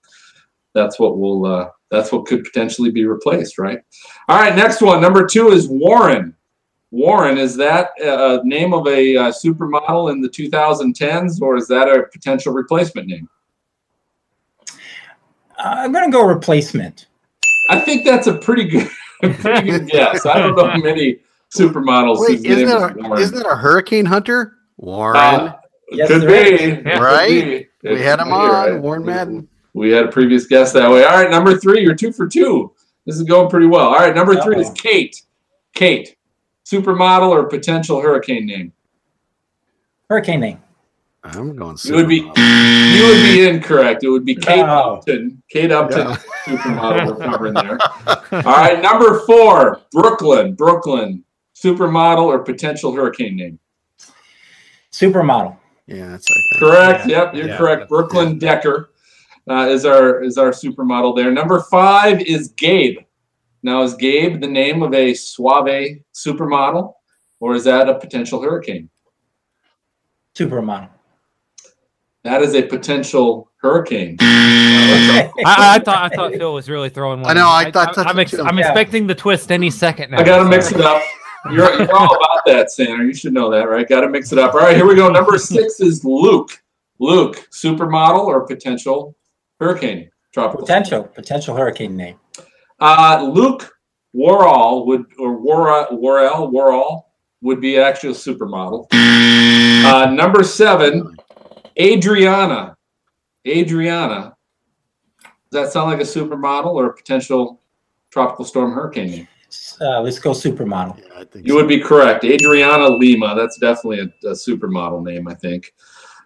[0.74, 3.78] That's what will, uh, that's what could potentially be replaced, right?
[4.28, 5.00] All right, next one.
[5.00, 6.36] Number two is Warren.
[6.90, 11.88] Warren, is that a name of a uh, supermodel in the 2010s or is that
[11.88, 13.26] a potential replacement name?
[15.58, 17.06] Uh, I'm going to go replacement.
[17.70, 18.88] I think that's a pretty good,
[19.40, 20.24] pretty good guess.
[20.26, 21.18] I don't know many
[21.54, 22.16] supermodels.
[22.20, 23.22] Wait, isn't is that a, Warren.
[23.22, 24.54] isn't that a hurricane hunter?
[24.76, 25.16] Warren.
[25.16, 25.54] Uh,
[25.90, 26.28] Yes, could there
[26.58, 26.76] be, is.
[26.82, 27.66] could Right?
[27.82, 27.88] be.
[27.94, 28.78] we had him on, right?
[28.78, 29.48] Warren Madden.
[29.72, 31.02] We had a previous guest that way.
[31.04, 32.72] All right, number three, you're two for two.
[33.06, 33.86] This is going pretty well.
[33.86, 34.74] All right, number three is Uh-oh.
[34.74, 35.22] Kate.
[35.74, 36.14] Kate,
[36.66, 38.72] supermodel or potential hurricane name?
[40.10, 40.60] Hurricane name.
[41.36, 41.76] I'm going.
[41.84, 44.02] It would be you would be incorrect.
[44.04, 44.94] It would be Kate Oh.
[44.96, 45.42] Upton.
[45.50, 46.16] Kate Upton, Yeah.
[46.46, 47.06] supermodel.
[47.06, 47.78] We're covering there.
[48.32, 50.54] All right, number four, Brooklyn.
[50.54, 51.24] Brooklyn,
[51.54, 53.58] supermodel or potential hurricane name?
[54.92, 55.56] Supermodel.
[55.86, 56.58] Yeah, that's okay.
[56.58, 57.06] Correct.
[57.06, 57.24] Yeah.
[57.24, 57.56] Yep, you're Yeah.
[57.58, 57.88] correct.
[57.88, 58.90] Brooklyn Decker
[59.50, 61.30] uh, is our is our supermodel there.
[61.32, 62.98] Number five is Gabe.
[63.62, 66.94] Now, is Gabe the name of a suave supermodel,
[67.40, 68.88] or is that a potential hurricane?
[70.34, 70.90] Supermodel.
[72.28, 74.18] That is a potential hurricane.
[74.20, 77.30] I, I thought I thought Phil was really throwing one.
[77.30, 78.42] I know, I thought I, that's am what too.
[78.42, 78.66] I'm Yeah.
[78.66, 80.18] expecting the twist any second now.
[80.18, 81.00] I got to mix it up.
[81.50, 83.02] You're, you're all about that, Santa.
[83.02, 83.88] You should know that, right?
[83.88, 84.52] Got to mix it up.
[84.52, 85.08] All right, here we go.
[85.08, 86.50] Number six is Luke.
[86.98, 89.16] Luke, supermodel or potential
[89.58, 90.10] hurricane?
[90.34, 90.66] Tropical.
[90.66, 91.04] Potential.
[91.04, 92.18] Potential hurricane name.
[92.78, 93.74] Uh, Luke
[94.14, 97.04] Warall would, or Wara, Warell, Warall
[97.40, 98.86] would be actually a supermodel.
[99.78, 101.16] Uh, number seven,
[101.80, 102.76] Adriana.
[103.46, 104.36] Adriana.
[105.50, 107.60] Does that sound like a supermodel or a potential
[108.10, 109.28] tropical storm hurricane name?
[109.80, 110.98] Uh, let's go supermodel.
[110.98, 111.56] Yeah, I think You so.
[111.56, 112.24] would be correct.
[112.24, 113.34] Adriana Lima.
[113.34, 115.72] That's definitely a, a supermodel name, I think.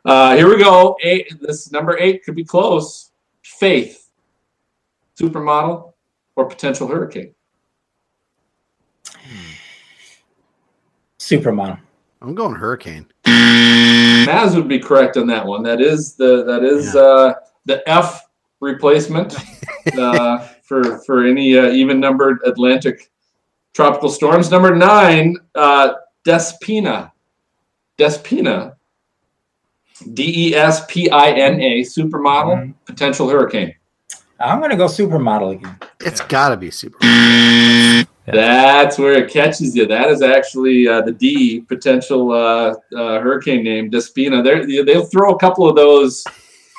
[0.05, 0.97] Uh, here we go.
[1.03, 3.13] Eight, this number eight could be close.
[3.43, 4.11] Faith.
[5.17, 5.93] Supermodel
[6.35, 7.35] or potential hurricane?
[11.19, 11.79] Supermodel.
[12.21, 13.07] I'm going hurricane.
[14.27, 15.63] Maz would be correct on that one.
[15.63, 18.23] That is the that is uh, the F
[18.61, 19.37] replacement
[19.99, 23.11] uh, for for any uh, even numbered Atlantic
[23.75, 24.51] tropical storms.
[24.51, 25.95] Number nine, uh,
[26.27, 27.11] Despina.
[27.99, 28.77] Despina.
[30.15, 32.75] D E S P I N A, supermodel, Mhm.
[32.87, 33.75] potential hurricane.
[34.41, 35.77] I'm going to go supermodel again.
[36.01, 36.71] It's got to be
[38.27, 38.37] super.
[38.37, 39.87] That's where it catches you.
[39.87, 44.43] That is actually uh, the D potential uh, uh, hurricane name, Despina.
[44.45, 46.25] They're, they'll throw a couple of those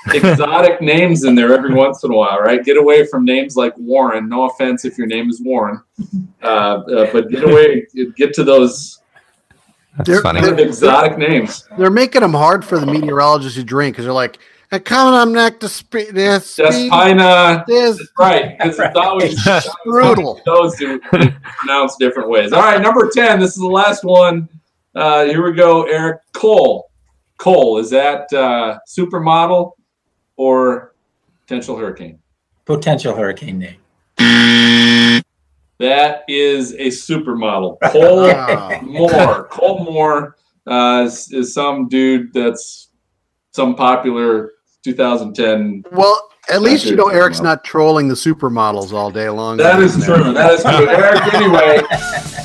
[0.13, 2.63] exotic names in there every once in a while, right?
[2.63, 4.29] Get away from names like Warren.
[4.29, 5.81] No offense if your name is Warren,
[6.41, 8.99] uh, uh, but get away, get to those
[10.05, 10.39] They're, funny.
[10.39, 11.67] kind of they're, exotic names.
[11.77, 14.39] they're making them hard for the meteorologists who drink because they're like,
[14.73, 18.57] "Uh, coming up next to spe- this speed Despina, is right?
[18.57, 19.45] Because it's always
[19.85, 20.41] brutal.
[20.45, 22.51] those to pronounce different ways.
[22.53, 23.39] All right, number 10.
[23.39, 24.49] This is the last one.
[24.95, 26.21] Uh, here we go, Eric.
[26.33, 26.89] Cole.
[27.37, 29.73] Cole, is that uh, supermodel
[30.37, 30.95] or
[31.45, 32.17] potential hurricane?
[32.65, 35.21] Potential hurricane name.
[35.79, 37.77] That is a supermodel.
[37.91, 38.79] Cole Wow.
[38.83, 39.49] Mohr.
[39.49, 40.33] Cole Mohr
[40.65, 42.89] uh, is, is some dude that's
[43.51, 44.52] some popular
[44.83, 47.07] 2010 Well, at least you know.
[47.07, 49.57] Eric's not trolling the supermodels all day long.
[49.57, 50.33] That is true.
[50.33, 50.89] That is true.
[50.89, 51.81] Eric, anyway,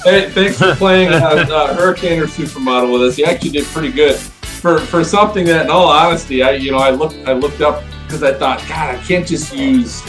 [0.04, 3.18] hey, thanks for playing uh, uh, Hurricane or Supermodel with us.
[3.18, 6.78] You actually did pretty good for for something that, in all honesty, I you know
[6.78, 10.02] I looked I looked up because I thought, God, I can't just use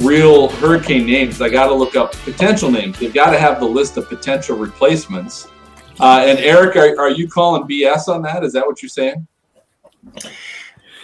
[0.00, 1.40] real hurricane names.
[1.40, 2.98] I got to look up potential names.
[2.98, 5.48] They've got to have the list of potential replacements.
[6.00, 8.44] Uh, and Eric, are, are you calling BS on that?
[8.44, 9.26] Is that what you're saying?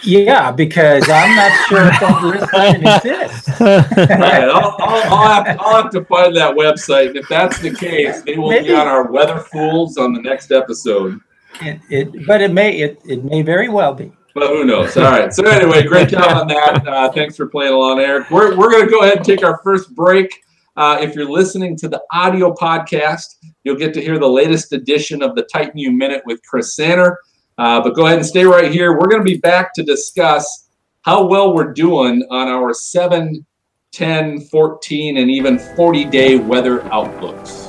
[0.03, 3.61] Yeah, because I'm not sure if that even exists.
[3.61, 7.09] All right, I'll, I'll, I'll, have, I'll have to find that website.
[7.09, 10.53] And if that's the case, they will be on our Weather Fools on the next
[10.53, 11.21] episode.
[11.61, 14.13] It, it, but it may it, it may very well be.
[14.35, 14.97] But who knows?
[14.97, 15.35] All right.
[15.35, 16.87] So anyway, great job on that.
[16.87, 18.31] Uh, thanks for playing along, Eric.
[18.31, 20.33] We're, we're going to go ahead and take our first break.
[20.77, 23.27] Uh, if you're listening to the audio podcast,
[23.65, 27.19] you'll get to hear the latest edition of the Titan U Minute with Chris Sanner.
[27.61, 28.99] Uh, but go ahead and stay right here.
[28.99, 30.71] We're going to be back to discuss
[31.03, 33.45] how well we're doing on our 7,
[33.93, 37.67] 10, 14, and even 40 day weather outlooks.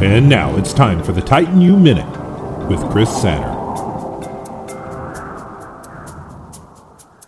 [0.00, 2.08] And now it's time for the Titan U Minute
[2.66, 3.52] with Chris Sanner.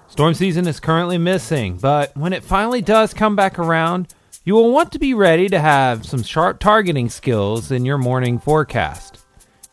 [0.09, 4.15] Storm season is currently missing, but when it finally does come back around,
[4.45, 8.39] you will want to be ready to have some sharp targeting skills in your morning
[8.39, 9.19] forecast.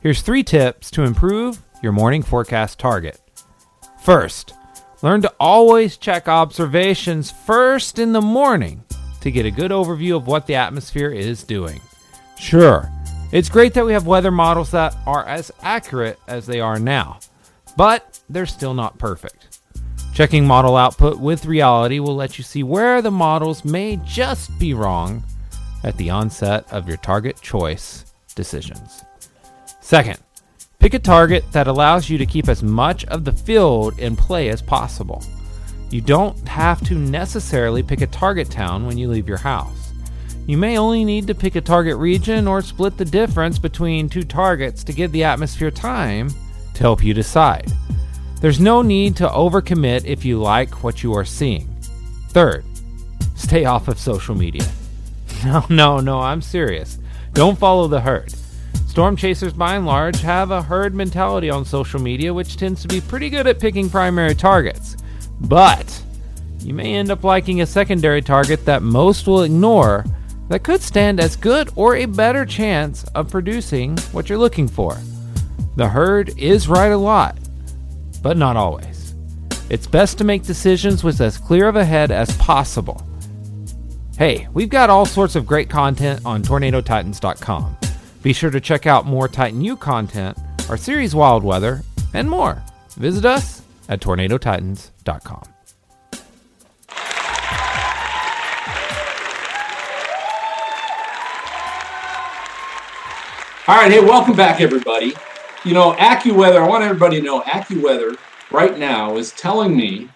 [0.01, 3.19] Here's three tips to improve your morning forecast target.
[4.01, 4.53] First,
[5.01, 8.83] learn to always check observations first in the morning
[9.19, 11.81] to get a good overview of what the atmosphere is doing.
[12.39, 12.89] Sure,
[13.33, 17.19] it's great that we have weather models that are as accurate as they are now,
[17.75, 19.59] but they're still not perfect.
[20.13, 24.73] Checking model output with reality will let you see where the models may just be
[24.73, 25.23] wrong
[25.83, 28.05] at the onset of your target choice
[28.35, 29.03] decisions.
[29.81, 30.19] Second,
[30.83, 34.49] pick a target that allows you to keep as much of the field in play
[34.49, 35.23] as possible.
[35.89, 39.93] You don't have to necessarily pick a target town when you leave your house.
[40.45, 44.23] You may only need to pick a target region or split the difference between two
[44.23, 46.29] targets to give the atmosphere time
[46.73, 47.71] to help you decide.
[48.41, 51.73] There's no need to overcommit if you like what you are seeing.
[52.31, 52.65] Third,
[53.35, 54.67] stay off of social media.
[55.45, 56.99] No, no, no, I'm serious.
[57.31, 58.33] Don't follow the herd.
[58.93, 62.87] Storm chasers, by and large, have a herd mentality on social media, which tends to
[62.87, 64.97] be pretty good at picking primary targets.
[65.41, 65.99] But
[66.59, 70.05] you may end up liking a secondary target that most will ignore
[70.49, 74.95] that could stand as good or a better chance of producing what you're looking for.
[75.75, 77.35] The herd is right a lot,
[78.21, 79.15] but not always.
[79.71, 83.03] It's best to make decisions with as clear of a head as possible.
[84.19, 87.77] Hey, we've got all sorts of great content on TornadoTitans.com.
[88.23, 90.37] Be sure to check out more Titan U content,
[90.69, 92.63] our series Wild Weather, and more.
[92.91, 95.43] Visit us at TornadoTitans.com.
[103.65, 105.13] All right, hey, welcome back, everybody.
[105.65, 108.17] You know, AccuWeather, I want everybody to know AccuWeather
[108.51, 110.09] right now is telling me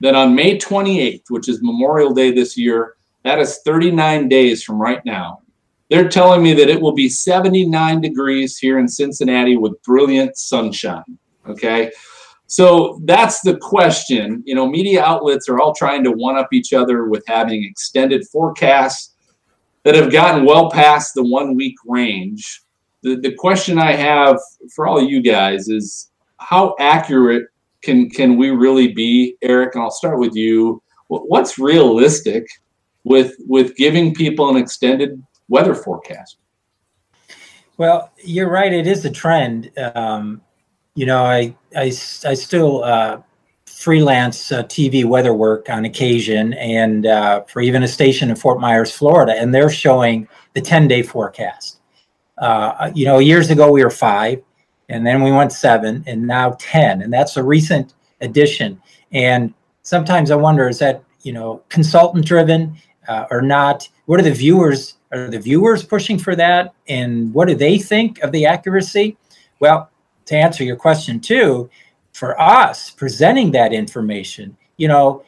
[0.00, 4.80] that on May 28th, which is Memorial Day this year, that is 39 days from
[4.80, 5.42] right now.
[5.90, 11.18] They're telling me that it will be 79 degrees here in Cincinnati with brilliant sunshine.
[11.46, 11.90] Okay.
[12.46, 14.42] So that's the question.
[14.46, 18.26] You know, media outlets are all trying to one up each other with having extended
[18.28, 19.14] forecasts
[19.82, 22.62] that have gotten well past the one week range
[23.02, 24.38] the, the question I have
[24.74, 27.46] for all you guys is how accurate
[27.82, 29.74] can can we really be, Eric?
[29.74, 30.82] And I'll start with you.
[31.08, 32.46] What's realistic
[33.04, 36.38] with with giving people an extended weather forecast?
[37.76, 38.72] Well, you're right.
[38.72, 39.70] It is a trend.
[39.94, 40.40] Um,
[40.94, 43.20] you know, I I, I still uh,
[43.66, 48.60] freelance uh, TV weather work on occasion, and uh, for even a station in Fort
[48.60, 51.80] Myers, Florida, and they're showing the 10 day forecast
[52.40, 54.42] uh, you know, years ago we were five,
[54.88, 57.02] and then we went seven, and now 10.
[57.02, 58.80] And that's a recent addition.
[59.12, 62.76] And sometimes I wonder is that, you know, consultant driven
[63.08, 63.88] uh, or not?
[64.06, 64.96] What are the viewers?
[65.12, 66.74] Are the viewers pushing for that?
[66.88, 69.16] And what do they think of the accuracy?
[69.58, 69.90] Well,
[70.26, 71.68] to answer your question too,
[72.12, 75.24] for us presenting that information, you know,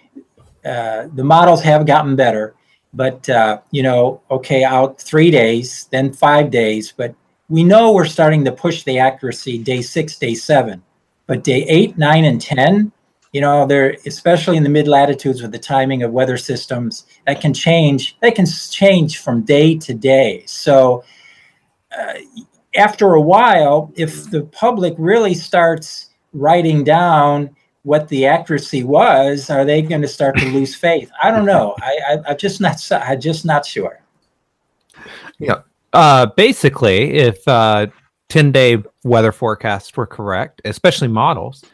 [0.65, 2.55] uh, the models have gotten better
[2.95, 7.15] but uh, you know, okay, out three days, then five days, but
[7.49, 10.83] we know we're starting to push the accuracy day six, day seven,
[11.27, 12.93] but day eight, nine, and ten,
[13.33, 17.41] you know, they're especially in the mid latitudes with the timing of weather systems that
[17.41, 18.17] can change.
[18.21, 20.45] They can change from day to day.
[20.47, 21.05] So.
[21.97, 22.15] Uh,
[22.75, 29.65] after a while, if the public really starts writing down what the accuracy was, are
[29.65, 31.11] they going to start to lose faith?
[31.23, 31.75] I don't know.
[31.81, 32.81] I, I am just not.
[32.91, 34.01] I'm just not sure.
[35.39, 35.63] Yeah.
[35.93, 37.89] Uh, basically, if uh,
[38.29, 41.65] 10 day weather forecasts were correct, especially models,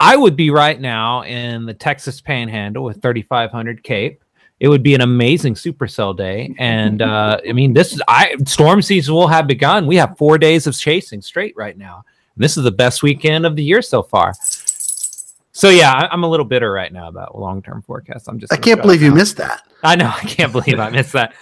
[0.00, 4.22] I would be right now in the Texas Panhandle with 3,500 CAPE.
[4.60, 8.82] It would be an amazing supercell day, and uh, I mean, this is I storm
[8.82, 9.86] season will have begun.
[9.86, 12.04] We have four days of chasing straight right now.
[12.36, 14.34] This is the best weekend of the year so far.
[15.52, 18.28] So yeah, I'm a little bitter right now about long term forecasts.
[18.28, 19.62] I'm just I can't believe you missed that.
[19.82, 21.34] I know I can't believe I missed that.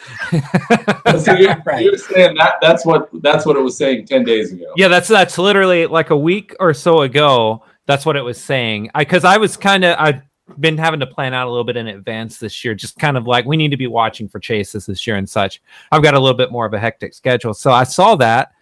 [1.22, 1.84] so you're, right.
[1.84, 4.72] you're, saying that that's what that's what it was saying ten days ago.
[4.76, 7.62] Yeah, that's that's literally like a week or so ago.
[7.86, 8.90] That's what it was saying.
[8.94, 10.22] I because I was kind of I've
[10.60, 13.26] been having to plan out a little bit in advance this year, just kind of
[13.26, 15.62] like we need to be watching for chases this year and such.
[15.90, 18.52] I've got a little bit more of a hectic schedule, so I saw that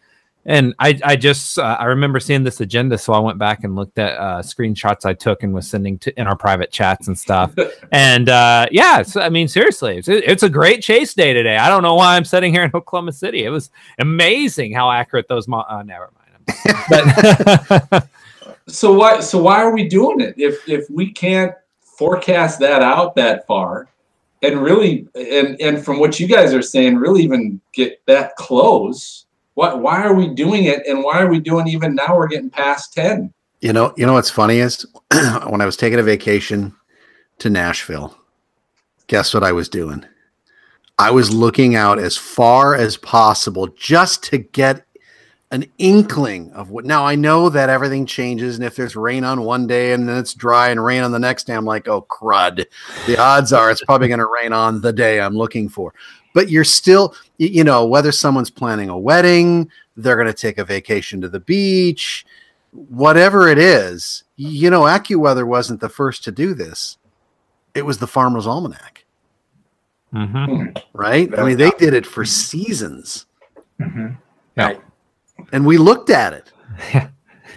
[0.46, 3.74] and I, I just uh, I remember seeing this agenda, so I went back and
[3.74, 7.18] looked at uh, screenshots I took and was sending to in our private chats and
[7.18, 7.54] stuff.
[7.92, 11.56] and uh, yeah, so, I mean, seriously, it's, it's, a great chase day today.
[11.56, 13.44] I don't know why I'm sitting here in Oklahoma City.
[13.44, 15.48] It was amazing how accurate those.
[15.48, 16.20] Mo- uh, never mind.
[16.90, 18.08] But
[18.68, 23.14] so why so why are we doing it if if we can't forecast that out
[23.16, 23.88] that far?
[24.42, 29.24] And really, and and from what you guys are saying, really even get that close
[29.54, 29.80] what?
[29.80, 30.86] Why are we doing it?
[30.86, 32.16] And why are we doing even now?
[32.16, 33.32] We're getting past ten.
[33.60, 33.94] You know.
[33.96, 34.84] You know what's funny is
[35.48, 36.74] when I was taking a vacation
[37.38, 38.16] to Nashville.
[39.06, 40.04] Guess what I was doing?
[40.98, 44.86] I was looking out as far as possible just to get
[45.54, 46.84] an inkling of what.
[46.84, 50.18] Now I know that everything changes, and if there's rain on one day and then
[50.18, 52.66] it's dry and rain on the next day, I'm like, oh crud.
[53.06, 55.94] The odds are it's probably going to rain on the day I'm looking for
[56.34, 60.64] but you're still you know whether someone's planning a wedding they're going to take a
[60.64, 62.26] vacation to the beach
[62.72, 66.98] whatever it is you know accuweather wasn't the first to do this
[67.74, 69.04] it was the farmer's almanac
[70.12, 70.80] Mhm.
[70.92, 71.28] right?
[71.38, 73.26] I mean, they did it for seasons,
[73.80, 74.16] Mhm.
[74.56, 74.66] Yeah.
[74.66, 74.80] Right.
[75.52, 76.52] And we looked at it.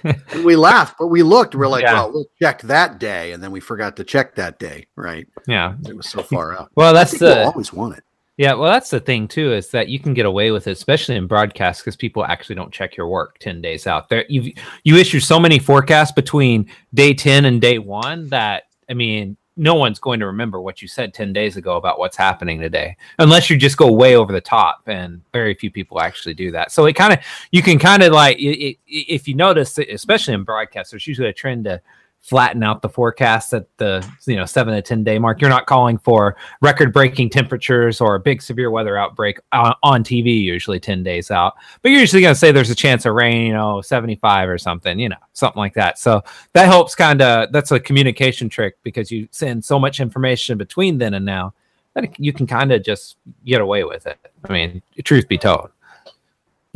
[0.04, 1.56] and we laughed, but we looked.
[1.56, 1.94] We're like, Yeah.
[1.94, 5.28] well, we'll check that day, and then we forgot to check that day, right?
[5.48, 5.76] Yeah.
[5.88, 6.72] It was so far out.
[6.76, 8.04] Well, that's the always want it.
[8.38, 11.16] Yeah, well, that's the thing too, is that you can get away with it, especially
[11.16, 14.10] in broadcast, because people actually don't check your work ten days out.
[14.10, 18.94] There, you you issue so many forecasts between day ten and day one that I
[18.94, 22.60] mean, no one's going to remember what you said ten days ago about what's happening
[22.60, 26.52] today, unless you just go way over the top, and very few people actually do
[26.52, 26.72] that.
[26.72, 27.20] So it kind of
[27.52, 31.30] you can kind of like it, it, if you notice, especially in broadcast, there's usually
[31.30, 31.82] a trend to
[32.28, 35.40] flatten out the forecast at the you know seven to ten day mark.
[35.40, 40.04] You're not calling for record breaking temperatures or a big severe weather outbreak on, on
[40.04, 43.14] TV usually ten days out, but you're usually going to say there's a chance of
[43.14, 45.98] rain, you know, 75 or something, you know, something like that.
[45.98, 46.22] So
[46.52, 50.98] that helps kind of that's a communication trick because you send so much information between
[50.98, 51.54] then and now
[51.94, 53.16] that you can kind of just
[53.46, 54.20] get away with it.
[54.48, 55.70] I mean, truth be told.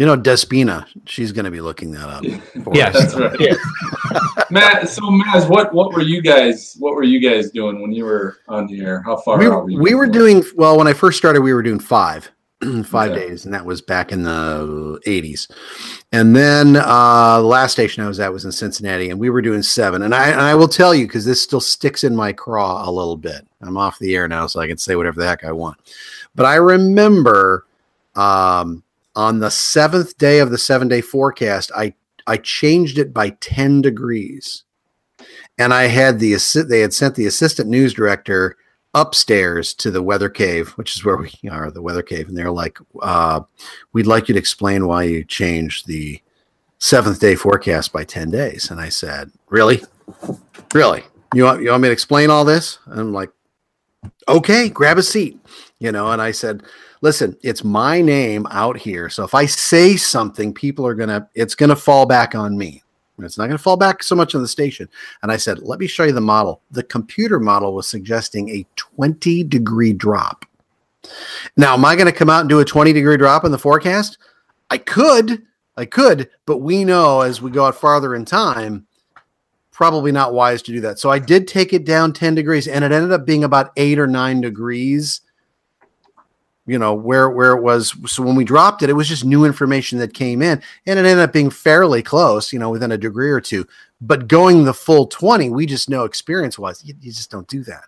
[0.01, 2.23] You know, Despina, she's going to be looking that up.
[2.63, 2.95] for Yes.
[2.95, 3.13] us.
[3.13, 4.49] That's right.
[4.49, 8.05] Matt, so Maz, what what were you guys what were you guys doing when you
[8.05, 9.03] were on the air?
[9.03, 9.79] How far we, out were you?
[9.79, 11.41] we were doing well when I first started.
[11.41, 12.31] We were doing five,
[12.83, 13.27] five Okay.
[13.27, 15.47] days, and that was back in the eighties.
[16.11, 19.43] And then uh, the last station I was at was in Cincinnati, and we were
[19.43, 20.01] doing seven.
[20.01, 22.91] And I and I will tell you because this still sticks in my craw a
[22.91, 23.47] little bit.
[23.61, 25.77] I'm off the air now, so I can say whatever the heck I want.
[26.33, 27.67] But I remember
[28.15, 28.83] um,
[29.16, 31.93] on the seventh day of the seven day forecast, I
[32.28, 34.64] I changed it by ten degrees,
[35.57, 38.57] and I had the assi- they had sent the assistant news director
[38.93, 42.51] upstairs to the weather cave, which is where we are, the weather cave, and they're
[42.51, 43.41] like, uh,
[43.93, 46.22] "We'd like you to explain why you changed the
[46.80, 49.84] seventh day forecast by ten days." And I said, "Really,
[50.74, 51.03] really?
[51.34, 53.32] You want you want me to explain all this?" And I'm like,
[54.28, 55.39] "Okay, grab a seat,"
[55.80, 56.12] you know.
[56.12, 56.64] And I said,
[57.01, 61.55] "Listen, it's my name out here, so if I say something, people are gonna it's
[61.55, 62.83] gonna fall back on me."
[63.25, 64.89] It's not going to fall back so much on the station.
[65.21, 66.61] And I said, let me show you the model.
[66.71, 70.45] The computer model was suggesting a 20 degree drop.
[71.57, 73.57] Now, am I going to come out and do a 20 degree drop in the
[73.57, 74.17] forecast?
[74.69, 75.43] I could,
[75.75, 78.85] I could, but we know as we go out farther in time,
[79.71, 80.99] probably not wise to do that.
[80.99, 83.99] So I did take it down 10 degrees and it ended up being about eight
[83.99, 85.21] or nine degrees
[86.68, 87.95] you know where where it was.
[88.05, 91.05] So when we dropped it it was just new information that came in and it
[91.05, 93.68] ended up being fairly close you know within a degree or two.
[93.99, 97.64] But going the full 20 we just know experience wise you, you just don't do
[97.64, 97.86] that.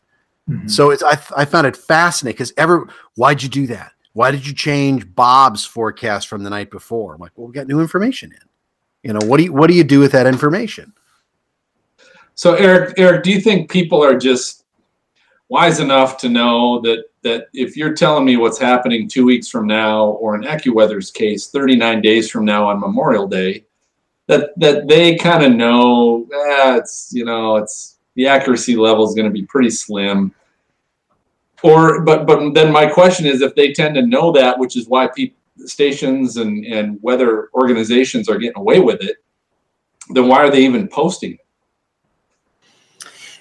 [0.49, 0.69] Mhm.
[0.69, 3.93] so it's I, I found it fascinating because ever why'd you do that?
[4.13, 7.13] Why did you change bob's forecast from the night before?
[7.13, 8.47] I'm like well we got new information in.
[9.09, 10.93] You know what do you what do you do with that information?
[12.35, 14.65] So Eric, Eric, do you think people are just
[15.49, 19.65] wise enough to know that that if you're telling me what's happening two weeks from
[19.67, 23.65] now, or in AccuWeather's case, 39 days from now on Memorial Day,
[24.27, 29.15] that that they kind of know, eh, it's you know, it's the accuracy level is
[29.15, 30.33] going to be pretty slim.
[31.63, 34.87] Or, but but then my question is, if they tend to know that, which is
[34.87, 39.17] why people stations and and weather organizations are getting away with it,
[40.09, 41.39] then why are they even posting it?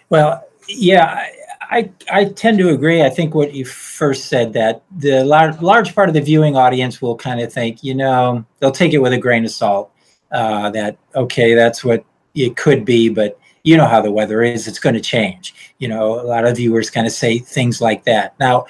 [0.09, 1.26] Well, yeah,
[1.72, 3.02] I, I tend to agree.
[3.02, 7.00] I think what you first said that the large, large part of the viewing audience
[7.00, 9.90] will kind of think, you know, they'll take it with a grain of salt.
[10.30, 12.04] Uh, that okay, that's what
[12.34, 15.54] it could be, but you know how the weather is; it's going to change.
[15.78, 18.38] You know, a lot of viewers kind of say things like that.
[18.40, 18.64] Now,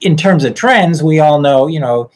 [0.00, 2.10] in terms of trends, we all know, you know,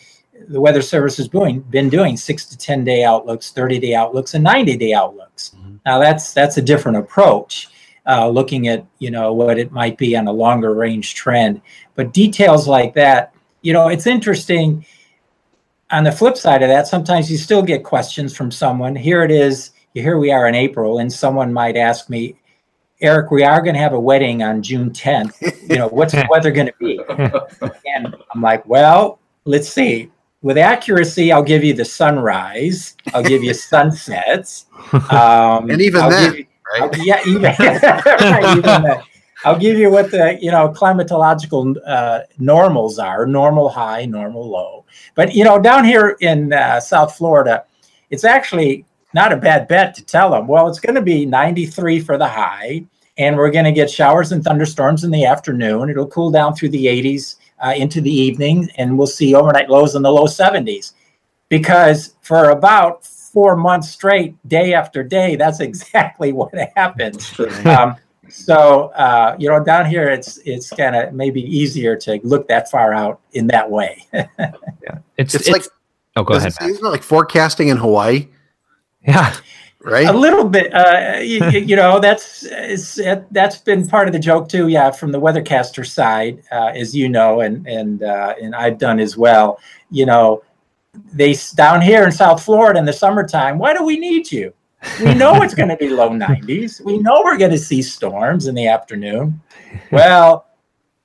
[0.48, 4.32] the Weather Service has doing, been doing six to ten day outlooks, thirty day outlooks,
[4.32, 5.54] and ninety day outlooks.
[5.84, 7.68] Now, that's that's a different approach
[8.08, 11.60] uh, looking at you know what it might be on a longer range trend.
[11.94, 14.84] But details like that, you know, it's interesting.
[15.90, 18.94] On the flip side of that, sometimes you still get questions from someone.
[18.94, 19.70] Here it is.
[19.94, 22.36] Here we are in April, and someone might ask me,
[23.00, 25.40] Eric, we are going to have a wedding on June 10th.
[25.70, 27.00] You know, what's the weather going to be?
[27.96, 30.10] And I'm like, well, let's see.
[30.42, 32.94] With accuracy, I'll give you the sunrise.
[33.14, 34.66] I'll give you sunsets.
[35.10, 39.02] Um, And even I'll then, give you- right I'll- yeah, even, right, even that.
[39.44, 44.84] I'll give you what the you know climatological uh, normals are: normal high, normal low.
[45.14, 47.64] But you know, down here in uh, South Florida,
[48.10, 50.46] it's actually not a bad bet to tell them.
[50.48, 52.84] Well, it's going to be 93 for the high,
[53.16, 55.88] and we're going to get showers and thunderstorms in the afternoon.
[55.88, 59.94] It'll cool down through the 80s uh, into the evening, and we'll see overnight lows
[59.94, 60.92] in the low 70s.
[61.48, 67.38] Because for about four months straight, day after day, that's exactly what happens.
[67.64, 67.96] Um,
[68.28, 72.70] so uh, you know, down here it's it's kind of maybe easier to look that
[72.70, 74.04] far out in that way.
[74.12, 74.26] yeah,
[75.16, 75.64] it's, It's it's, like-
[76.16, 76.52] oh, go ahead.
[76.60, 78.28] Isn't it like forecasting in Hawaii,
[79.06, 79.34] Yeah,
[79.80, 80.06] right?
[80.06, 84.48] a little bit, uh, you, you know, that's it, that's been part of the joke
[84.50, 84.68] too.
[84.68, 89.00] Yeah, from the weathercaster side, uh, as you know, and and uh, and I've done
[89.00, 89.58] as well.
[89.90, 90.42] You know,
[91.12, 93.58] they down here in South Florida in the summertime.
[93.58, 94.52] Why do we need you?
[95.02, 96.80] We know it's going to be low 90s.
[96.84, 99.40] We know we're going to see storms in the afternoon.
[99.90, 100.46] Well,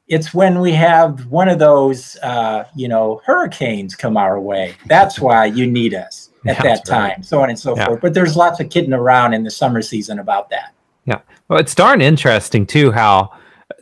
[0.08, 4.76] it's when we have one of those, uh, you know, hurricanes come our way.
[4.86, 7.14] That's why you need us at that That's right.
[7.16, 7.86] time, so on and so Yeah.
[7.88, 8.02] forth.
[8.02, 10.74] But there's lots of kidding around in the summer season about that.
[11.06, 11.20] Yeah.
[11.48, 13.32] Well, it's darn interesting too how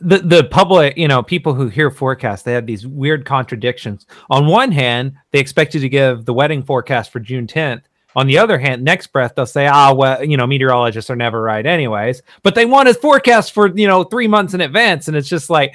[0.02, 4.06] the the public, you know, people who hear forecasts, they have these weird contradictions.
[4.30, 7.82] On one hand, they expect you to give the wedding forecast for June 10th.
[8.14, 11.40] On the other hand, next breath they'll say, "Ah, well, you know, meteorologists are never
[11.40, 15.16] right, anyways." But they want a forecast for you know three months in advance, and
[15.16, 15.74] it's just like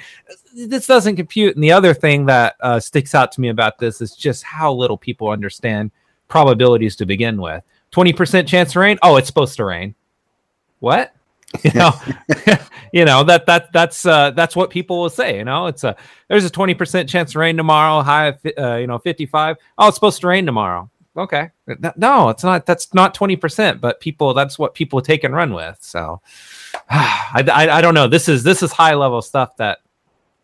[0.54, 1.56] this doesn't compute.
[1.56, 4.72] And the other thing that uh, sticks out to me about this is just how
[4.72, 5.90] little people understand
[6.28, 7.64] probabilities to begin with.
[7.90, 8.98] Twenty percent chance of rain.
[9.02, 9.96] Oh, it's supposed to rain.
[10.78, 11.12] What?
[11.64, 11.92] you know
[12.92, 15.96] you know that that that's uh that's what people will say you know it's a
[16.28, 19.96] there's a 20% chance of rain tomorrow high of uh, you know 55 oh it's
[19.96, 21.50] supposed to rain tomorrow okay
[21.96, 25.78] no it's not that's not 20% but people that's what people take and run with
[25.80, 26.20] so
[26.90, 29.78] I, I i don't know this is this is high level stuff that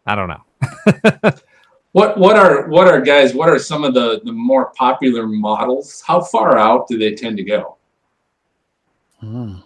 [0.07, 1.33] i don't know
[1.95, 3.35] What what are what are guys?
[3.35, 6.03] What are some of the the more popular models?
[6.05, 7.77] How far out do they tend to go?
[9.21, 9.59] Hmm.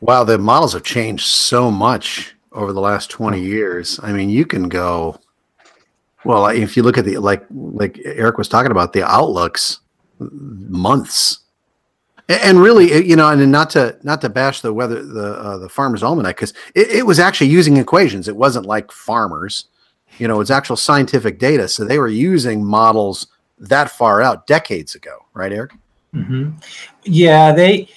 [0.00, 3.98] Wow, the models have changed so much over the last 20 years.
[4.02, 5.18] I mean, you can go
[6.24, 9.78] well, if you look at the like like Eric was talking about the outlooks
[10.18, 11.38] months.
[12.28, 15.68] And really, you know, and not to not to bash the weather the uh, the
[15.68, 18.26] farmer's almanac because it, it was actually using equations.
[18.26, 19.66] It wasn't like farmers,
[20.18, 21.68] you know, it's actual scientific data.
[21.68, 23.28] So they were using models
[23.58, 25.72] that far out decades ago, right, Eric?
[26.12, 26.50] hmm
[27.04, 27.88] Yeah, they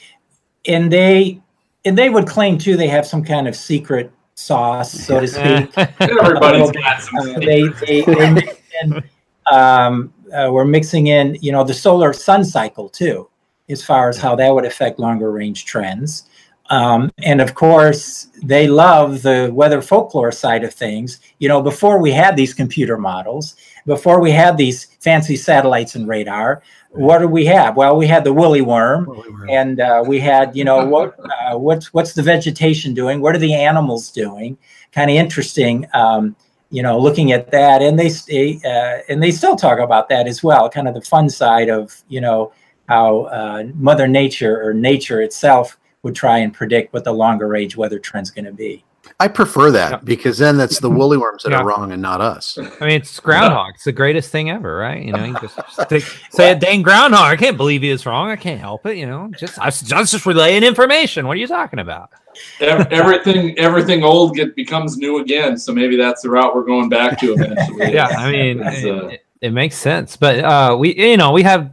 [0.68, 1.41] and they
[1.89, 5.75] and they would claim too they have some kind of secret sauce, so to speak.
[5.99, 7.17] Everybody's got some.
[7.17, 9.03] Uh, they they, they mix in,
[9.51, 13.27] um, uh, we're mixing in you know the solar sun cycle too
[13.69, 16.28] as far as how that would affect longer range trends
[16.70, 21.20] um, and of course they love the weather folklore side of things.
[21.39, 23.55] You know before we had these computer models
[23.86, 26.61] before we had these fancy satellites and radar
[26.91, 27.76] what do we have?
[27.76, 29.07] Well we had the woolly worm
[29.49, 33.22] and uh, we had you know what uh, what's what's the vegetation doing?
[33.22, 34.57] What are the animals doing?
[34.91, 36.36] Kind of interesting um,
[36.72, 37.82] you know looking at that.
[37.82, 38.09] And they
[38.65, 42.03] uh, and they still talk about that as well kind of the fun side of
[42.07, 42.51] you know
[42.88, 47.76] how uh, mother nature or nature itself would try and predict what the longer range
[47.76, 48.84] weather trend's going to be
[49.20, 50.00] I prefer that Yeah.
[50.04, 51.60] because then that's the woolly worms that Yeah.
[51.60, 52.58] are wrong and not us.
[52.58, 53.74] I mean, it's groundhog.
[53.76, 55.02] It's the greatest thing ever, right?
[55.02, 57.22] You know, you just stick, say a dang groundhog.
[57.26, 58.30] I can't believe he is wrong.
[58.30, 58.97] I can't help it.
[58.97, 61.26] You know, just I was just, just relaying information.
[61.28, 62.10] What are you talking about?
[62.60, 65.58] Everything everything old get becomes new again.
[65.58, 67.93] So maybe that's the route we're going back to eventually.
[67.93, 70.18] Yeah, I mean, it, uh, it- it makes sense.
[70.18, 71.72] But uh, we, you know, we have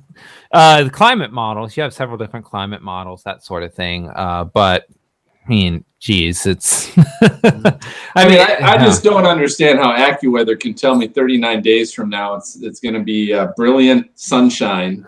[0.56, 1.76] uh, the climate models.
[1.76, 4.08] You have several different climate models, that sort of thing.
[4.08, 4.86] Uh, but
[5.44, 6.96] I mean, geez, it's.
[6.96, 12.08] I mean, I, I just don't understand how AccuWeather can tell me 39 days from
[12.08, 15.06] now it's it's going to be uh, brilliant sunshine.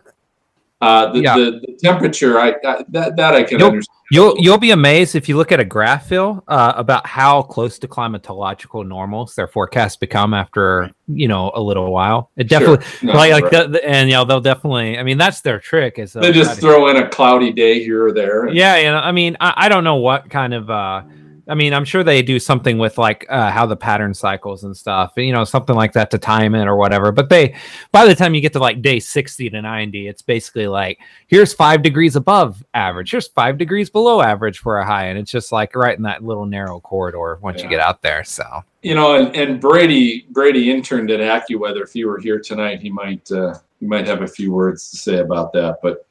[0.81, 1.37] Uh, the, Yeah.
[1.37, 3.95] the, the temperature, I, I that that I can You'll- understand.
[4.11, 7.79] You'll you'll be amazed if you look at a graph, Phil, uh, about how close
[7.81, 12.31] to climatological normals their forecasts become after you know a little while.
[12.39, 13.53] It definitely No, like like right.
[13.53, 14.97] the, the- and you know they'll definitely.
[14.99, 18.12] I mean that's their trick is they just throw in a cloudy day here or
[18.12, 18.47] there.
[18.47, 20.70] and- yeah, you know, I mean, I, I don't know what kind of.
[20.70, 21.03] uh
[21.49, 24.76] I mean, I'm sure they do something with like uh, how the pattern cycles and
[24.76, 27.11] stuff, you know, something like that to time it or whatever.
[27.11, 27.55] But they,
[27.90, 31.55] by the time you get to like day 60 to 90, it's basically like here's
[31.55, 35.51] five degrees above average, here's five degrees below average for a high, and it's just
[35.51, 38.24] like right in that little narrow corridor once you get out there.
[38.24, 41.82] So you know, and, and Brady Brady interned at AccuWeather.
[41.82, 44.96] If you were here tonight, he might uh, he might have a few words to
[44.96, 45.78] say about that.
[45.82, 46.07] But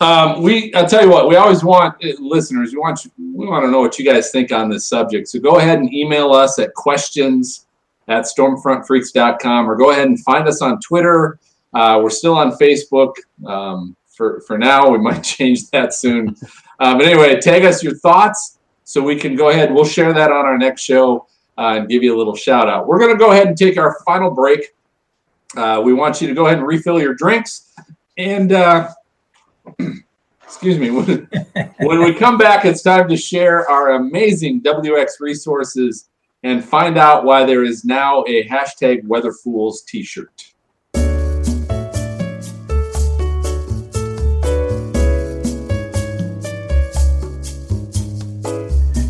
[0.00, 2.72] um, we, I'll tell you what, we always want uh, listeners.
[2.72, 5.28] We want you, we want to know what you guys think on this subject.
[5.28, 7.66] So go ahead and email us at questions
[8.08, 11.38] at stormfrontfreaks.com or go ahead and find us on Twitter.
[11.72, 13.14] Uh, we're still on Facebook
[13.46, 14.88] um, for for now.
[14.88, 16.36] We might change that soon.
[16.78, 19.72] Uh, but anyway, tag us your thoughts so we can go ahead.
[19.72, 21.26] We'll share that on our next show
[21.58, 22.86] uh, and give you a little shout out.
[22.86, 24.74] We're going to go ahead and take our final break.
[25.56, 27.72] Uh, we want you to go ahead and refill your drinks.
[28.18, 28.90] And uh,
[30.42, 30.90] excuse me.
[30.90, 31.28] When,
[31.80, 36.08] when we come back, it's time to share our amazing WX resources
[36.42, 40.52] and find out why there is now a hashtag WeatherFools t-shirt.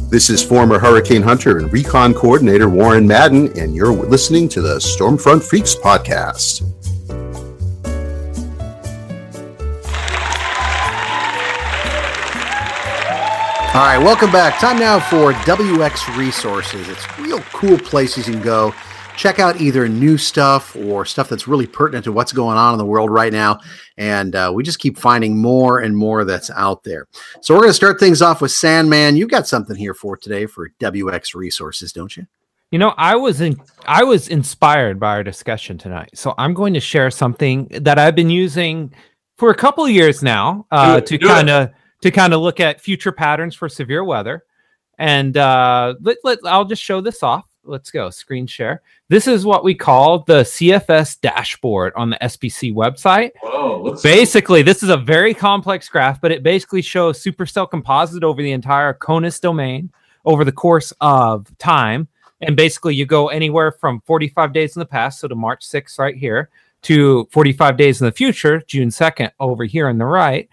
[0.09, 4.77] This is former Hurricane Hunter and Recon Coordinator Warren Madden, and you're listening to the
[4.77, 6.63] Stormfront Freaks podcast.
[13.77, 14.59] All right, welcome back.
[14.59, 16.89] Time now for WX Resources.
[16.89, 18.74] It's real cool places you can go.
[19.18, 22.79] Check out either new stuff or stuff that's really pertinent to what's going on in
[22.79, 23.61] the world right now.
[23.99, 27.07] And uh, we just keep finding more and more that's out there.
[27.43, 29.14] So we're going to start things off with Sandman.
[29.14, 32.27] You got something here for today for WX Resources, don't you?
[32.70, 36.12] You know, I was in I was inspired by our discussion tonight.
[36.14, 38.95] So I'm going to share something that I've been using
[39.37, 41.68] for a couple of years now uh, to kind of
[42.03, 44.45] to kind of look at future patterns for severe weather.
[44.99, 47.47] And uh, let, let, I'll just show this off.
[47.65, 48.83] Let's go screen share.
[49.09, 53.33] This is what we call the CFS dashboard on the SPC website.
[53.43, 58.41] Whoa, basically, this is a very complex graph, but it basically shows supercell composite over
[58.41, 59.91] the entire CONUS domain
[60.25, 62.09] over the course of time.
[62.41, 65.99] And basically, you go anywhere from 45 days in the past, so to March 6th
[65.99, 66.51] right here,
[66.83, 70.49] to 45 days in the future, June 2nd over here on the right.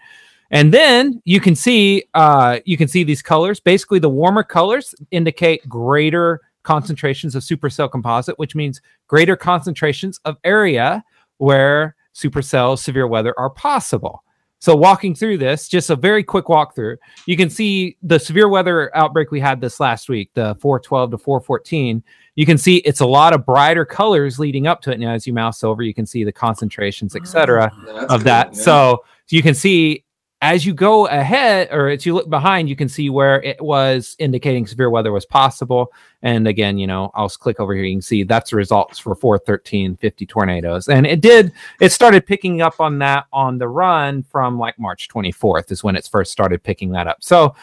[0.54, 3.58] And then you can see uh, you can see these colors.
[3.58, 10.36] Basically, the warmer colors indicate greater concentrations of supercell composite, which means greater concentrations of
[10.44, 11.02] area
[11.38, 14.22] where supercell severe weather are possible.
[14.60, 18.96] So, walking through this, just a very quick walkthrough, you can see the severe weather
[18.96, 22.00] outbreak we had this last week, the 412 to 414.
[22.36, 25.00] You can see it's a lot of brighter colors leading up to it.
[25.00, 27.72] Now, as you mouse over, you can see the concentrations, etc.,
[28.08, 28.54] of that.
[28.56, 30.03] So, you can see
[30.44, 34.14] as you go ahead or as you look behind, you can see where it was
[34.18, 35.90] indicating severe weather was possible.
[36.20, 37.84] And again, you know, I'll click over here.
[37.84, 40.88] You can see that's the results for 413 50 tornadoes.
[40.88, 45.08] And it did, it started picking up on that on the run from like March
[45.08, 47.24] 24th is when it's first started picking that up.
[47.24, 47.54] So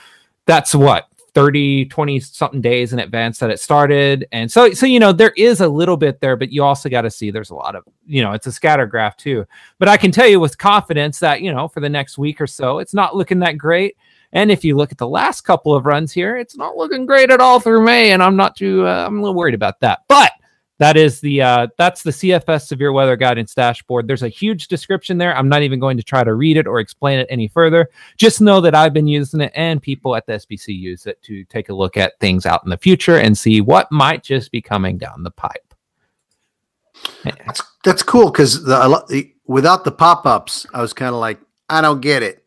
[0.47, 4.27] that's what 30 20 something days in advance that it started.
[4.31, 7.01] And so so you know there is a little bit there but you also got
[7.01, 9.45] to see there's a lot of you know it's a scatter graph too.
[9.79, 12.47] But i can tell you with confidence that you know for the next week or
[12.47, 13.97] so it's not looking that great.
[14.33, 17.31] And if you look at the last couple of runs here it's not looking great
[17.31, 20.03] at all through may and i'm not too uh, i'm a little worried about that.
[20.07, 20.31] But
[20.81, 24.07] that is the uh, that's the CFS severe weather guidance dashboard.
[24.07, 25.37] There's a huge description there.
[25.37, 27.91] I'm not even going to try to read it or explain it any further.
[28.17, 31.43] Just know that I've been using it and people at the SPC use it to
[31.43, 34.59] take a look at things out in the future and see what might just be
[34.59, 35.75] coming down the pipe.
[37.23, 41.81] That's that's cool because the, without the pop ups, I was kind of like, I
[41.81, 42.43] don't get it.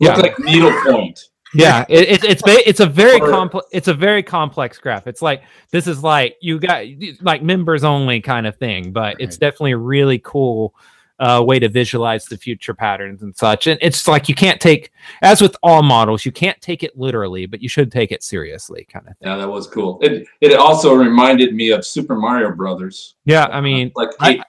[0.00, 4.78] Yeah, like needlepoint yeah it, it, it's it's a very complex it's a very complex
[4.78, 5.06] graph.
[5.06, 6.84] It's like this is like you got
[7.20, 9.16] like members only kind of thing but right.
[9.18, 10.74] it's definitely a really cool
[11.20, 13.66] uh, way to visualize the future patterns and such.
[13.66, 14.92] And it's like you can't take
[15.22, 18.86] as with all models you can't take it literally but you should take it seriously
[18.90, 19.28] kind of thing.
[19.28, 19.98] yeah that was cool.
[20.02, 23.14] It, it also reminded me of super mario brothers.
[23.24, 24.42] Yeah i mean like I,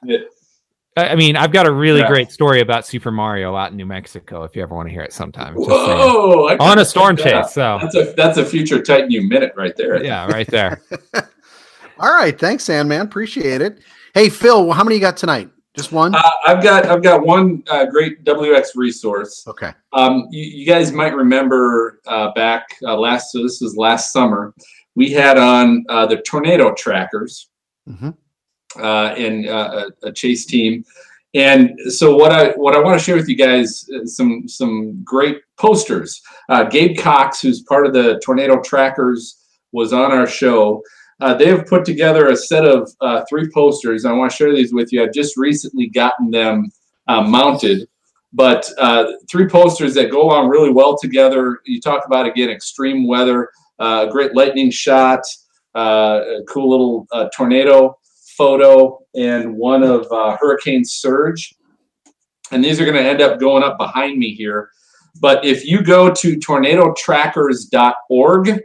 [0.98, 2.08] I mean, I've got a really yeah.
[2.08, 4.44] great story about Super Mario out in New Mexico.
[4.44, 5.54] If you ever want to hear it, sometime.
[5.56, 6.58] Whoa!
[6.60, 7.54] On a storm chase.
[7.54, 10.04] So that's a that's a future Titan U minute right there.
[10.04, 10.82] Yeah, right there.
[12.00, 13.02] All right, thanks, Sandman.
[13.02, 13.80] Appreciate it.
[14.14, 15.50] Hey, Phil, how many you got tonight?
[15.76, 16.16] Just one?
[16.16, 19.46] Uh, I've got I've got one uh, great WX resource.
[19.48, 19.72] Okay.
[19.94, 23.32] Um, you, you guys might remember uh, back uh, last.
[23.32, 24.54] So this was last summer.
[24.96, 27.50] We had on uh, the tornado trackers.
[27.88, 28.10] Mm-hmm
[28.78, 30.84] uh, and uh, a, chase team.
[31.36, 35.42] And so what I what I want to share with you guys some some great
[35.58, 36.22] posters.
[36.50, 40.82] Uh, Gabe Cox, who's part of the Tornado Trackers, was on our show.
[41.22, 44.06] Uh, they have put together a set of uh, three posters.
[44.06, 45.04] I want to share these with you.
[45.04, 46.72] I've just recently gotten them
[47.08, 47.88] uh, mounted,
[48.32, 51.60] but uh, three posters that go along really well together.
[51.66, 53.50] You talk about again extreme weather,
[53.80, 55.22] uh, great lightning shot,
[55.76, 57.99] uh, a cool little tornado
[58.40, 61.54] photo and one of uh, Hurricane Surge.
[62.52, 64.70] And these are going to end up going up behind me here.
[65.22, 68.62] But if you go to tornadotrackers.org,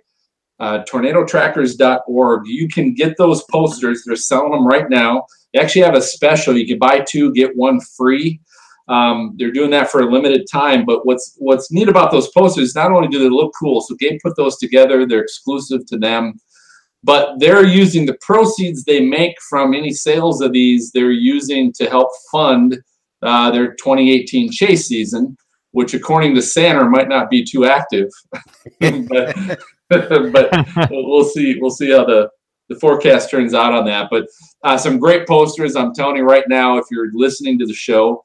[0.61, 4.05] uh, tornadotrackers.org, you can get those posters.
[4.07, 5.27] They're selling them right now.
[5.53, 6.57] They actually have a special.
[6.57, 8.41] You can buy two, get one free.
[8.87, 10.85] Um, they're doing that for a limited time.
[10.85, 12.77] But what's what's neat about those posters?
[12.77, 15.05] Not only do they look cool, so Gabe put those together.
[15.05, 16.39] They're exclusive to them
[17.05, 21.89] but they're using the proceeds they make from any sales of these they're using to
[21.89, 22.77] help fund
[23.23, 25.37] uh, their 2018 chase season
[25.75, 28.09] which according to Sander might not be too active.
[28.81, 29.59] but,
[29.91, 31.59] but we'll see.
[31.61, 32.31] We'll see how the
[32.69, 34.09] the forecast turns out on that.
[34.09, 34.27] But
[34.63, 35.77] uh, some great posters.
[35.77, 38.25] I'm telling you right now, if you're listening to the show,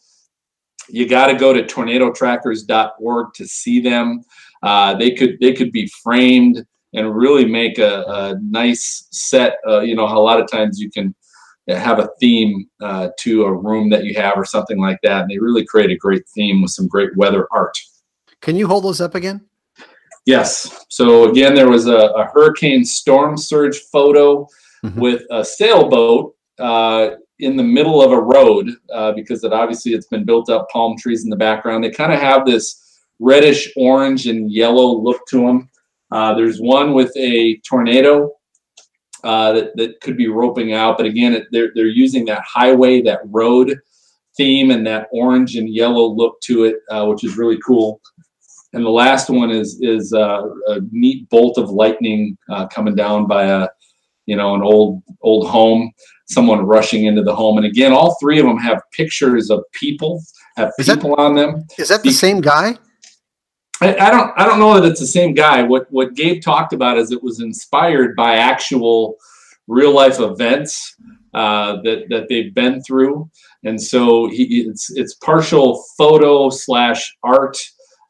[0.87, 4.23] you got to go to tornadotrackers.org to see them.
[4.61, 6.63] Uh, they could they could be framed
[6.93, 9.57] and really make a, a nice set.
[9.67, 11.13] Uh, you know, a lot of times you can
[11.67, 15.29] have a theme uh, to a room that you have or something like that, and
[15.29, 17.77] they really create a great theme with some great weather art.
[18.41, 19.45] Can you hold those up again?
[20.25, 20.85] Yes.
[20.89, 24.47] So again, there was a, a hurricane storm surge photo
[24.83, 24.99] mm-hmm.
[24.99, 30.07] with a sailboat uh, in the middle of a road uh, because it obviously it's
[30.07, 31.83] been built up, palm trees in the background.
[31.83, 35.68] They kind of have this reddish orange and yellow look to them.
[36.11, 38.31] Uh, there's one with a tornado
[39.23, 43.01] uh, that, that could be roping out, but again, it, they're, they're using that highway,
[43.01, 43.77] that road
[44.37, 48.01] theme, and that orange and yellow look to it, uh, which is really cool.
[48.73, 53.27] And the last one is is uh, a neat bolt of lightning uh, coming down
[53.27, 53.67] by a
[54.27, 55.91] you know an old old home
[56.27, 57.57] someone rushing into the home.
[57.57, 60.21] And again all three of them have pictures of people
[60.55, 61.65] have is people that, on them.
[61.79, 62.77] is that the Be- same guy
[63.81, 65.63] I, I, don't I don't know that it's the same guy.
[65.63, 69.15] What what Gabe talked about is it was inspired by actual
[69.67, 70.95] real life events
[71.33, 73.29] uh, that that they've been through,
[73.63, 77.57] and so he it's it's partial photo slash art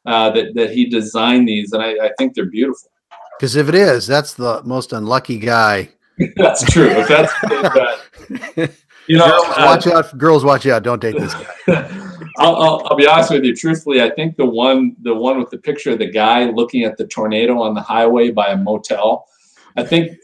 [0.06, 2.90] uh, that that he designed these, and I, I think they're beautiful.
[3.38, 5.90] Because if it is, that's the most unlucky guy.
[6.36, 6.88] that's true.
[6.88, 8.72] If that's that,
[9.06, 10.18] you know, girls, uh, watch out.
[10.18, 10.82] Girls, watch out.
[10.82, 12.06] Don't date this guy.
[12.38, 13.54] I'll, I'll, I'll, be honest with you.
[13.54, 16.96] Truthfully, I think the one the one with the picture of the guy looking at
[16.96, 19.26] the tornado on the highway by a motel.
[19.76, 20.16] I think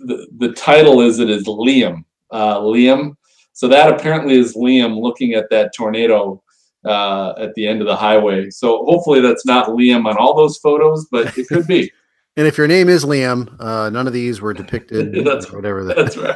[0.00, 2.04] the the title is it is Liam.
[2.30, 3.16] Uh, Liam.
[3.52, 6.42] So that apparently is Liam looking at that tornado
[6.84, 8.50] uh, at the end of the highway.
[8.50, 11.90] So hopefully that's not Liam on all those photos, but it could be.
[12.36, 15.14] And if your name is Liam, uh, none of these were depicted.
[15.24, 15.84] that's whatever.
[15.84, 15.96] That.
[15.96, 16.34] That's right.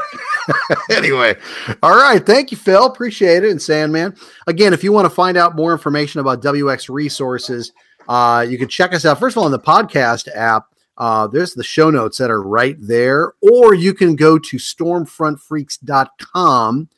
[0.96, 1.34] anyway,
[1.82, 2.24] all right.
[2.24, 2.86] Thank you, Phil.
[2.86, 3.51] Appreciate it.
[3.51, 4.14] And Sandman.
[4.46, 7.72] Again, if you want to find out more information about WX resources,
[8.09, 9.18] uh, you can check us out.
[9.18, 10.66] First of all, on the podcast app,
[10.99, 16.88] uh, there's the show notes that are right there, or you can go to stormfrontfreaks.com,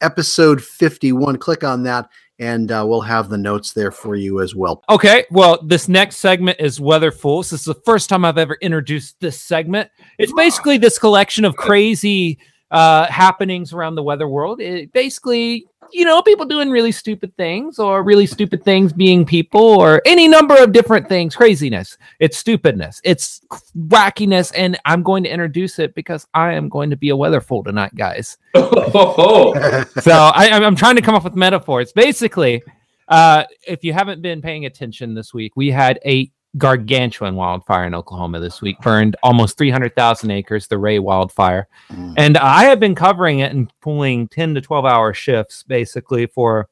[0.00, 1.36] episode 51.
[1.36, 2.10] Click on that,
[2.40, 4.82] and uh, we'll have the notes there for you as well.
[4.88, 7.50] Okay, well, this next segment is Weather Fools.
[7.50, 9.90] This is the first time I've ever introduced this segment.
[10.18, 12.38] It's basically this collection of crazy
[12.70, 14.60] uh, happenings around the weather world.
[14.60, 19.60] It basically, you know, people doing really stupid things, or really stupid things being people,
[19.60, 21.34] or any number of different things.
[21.34, 21.98] Craziness.
[22.20, 23.00] It's stupidness.
[23.02, 23.40] It's
[23.76, 27.40] wackiness, and I'm going to introduce it because I am going to be a weather
[27.40, 28.38] fool tonight, guys.
[28.54, 31.92] so I, I'm trying to come up with metaphors.
[31.92, 32.62] Basically,
[33.08, 37.94] uh, if you haven't been paying attention this week, we had a gargantuan wildfire in
[37.94, 41.68] Oklahoma this week, burned almost 300,000 acres, the Rhea wildfire.
[41.90, 42.14] Mm.
[42.16, 46.68] And I have been covering it and pulling 10 to 12 hour shifts basically for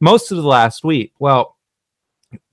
[0.00, 1.12] most of the last week.
[1.18, 1.58] Well,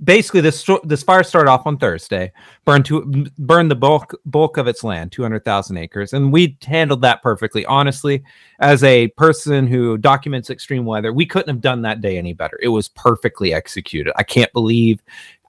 [0.03, 2.31] basically this this fire started off on Thursday,
[2.63, 7.21] burned to burned the bulk bulk of its land, 200,000 acres, and we handled that
[7.21, 7.65] perfectly.
[7.65, 8.23] Honestly,
[8.59, 12.59] as a person who documents extreme weather, we couldn't have done that day any better.
[12.61, 14.13] It was perfectly executed.
[14.15, 15.01] I can't believe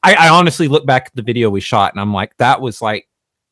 [0.07, 2.81] I, I honestly look back at the video we shot and I'm like, that was
[2.81, 3.09] like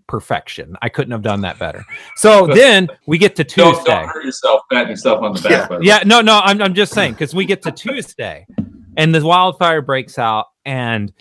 [0.06, 0.76] perfection.
[0.82, 1.84] I couldn't have done that better.
[2.14, 3.72] So then we get to Tuesday.
[3.72, 5.70] Don't, don't hurt yourself, patting yourself on the back.
[5.70, 8.46] Yeah, yeah no, no, I'm, I'm just saying because we get to Tuesday
[8.96, 11.12] and the wildfire breaks out and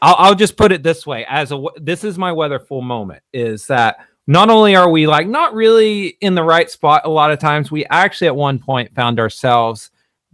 [0.00, 3.22] I'll, I'll just put it this way as a this is my weather fool moment
[3.32, 7.30] is that not only are we like not really in the right spot a lot
[7.30, 9.91] of times we actually at one point found ourselves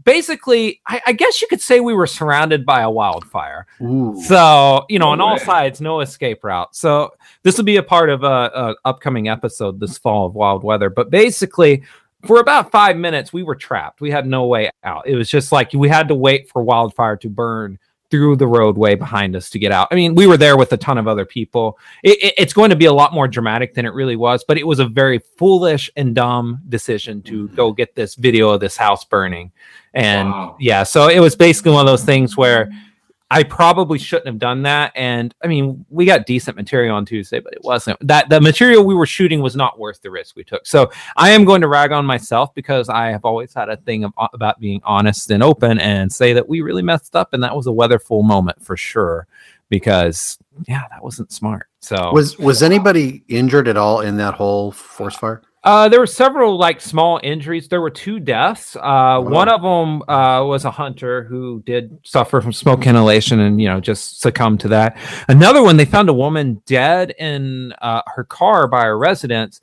[0.08, 3.66] basically, I, I, guess you could say we were surrounded by a wildfire.
[3.82, 4.18] Ooh.
[4.22, 6.74] So, you know, on all sides, no escape route.
[6.74, 10.64] So, this will be a part of a, a, upcoming episode this fall of Wild
[10.64, 10.88] Weather.
[10.88, 11.82] But basically,
[12.24, 14.00] for about five minutes, we were trapped.
[14.00, 15.06] We had no way out.
[15.06, 17.78] It was just like we had to wait for wildfire to burn
[18.10, 19.88] through the roadway behind us to get out.
[19.90, 21.78] I mean, we were there with a ton of other people.
[22.02, 24.56] It, it, it's going to be a lot more dramatic than it really was, but
[24.56, 27.54] it was a very foolish and dumb decision to mm-hmm.
[27.54, 29.52] go get this video of this house burning.
[29.98, 30.56] And wow.
[30.60, 32.70] yeah, so it was basically one of those things where
[33.30, 34.92] I probably shouldn't have done that.
[34.94, 38.84] And I mean, we got decent material on Tuesday, but it wasn't that the material
[38.84, 40.66] we were shooting was not worth the risk we took.
[40.66, 44.04] So I am going to rag on myself because I have always had a thing
[44.04, 47.34] of, uh, about being honest and open and say that we really messed up.
[47.34, 49.26] And that was a weather fool moment for sure,
[49.68, 51.66] because yeah, that wasn't smart.
[51.80, 55.42] So was, was anybody injured at all in that whole forest fire?
[55.64, 57.68] Uh, there were several like small injuries.
[57.68, 58.76] There were two deaths.
[58.76, 63.60] Uh, One of them uh, was a hunter who did suffer from smoke inhalation and
[63.60, 64.96] you know just succumbed to that.
[65.28, 69.60] Another one, they found a woman dead in uh, her car by a residence.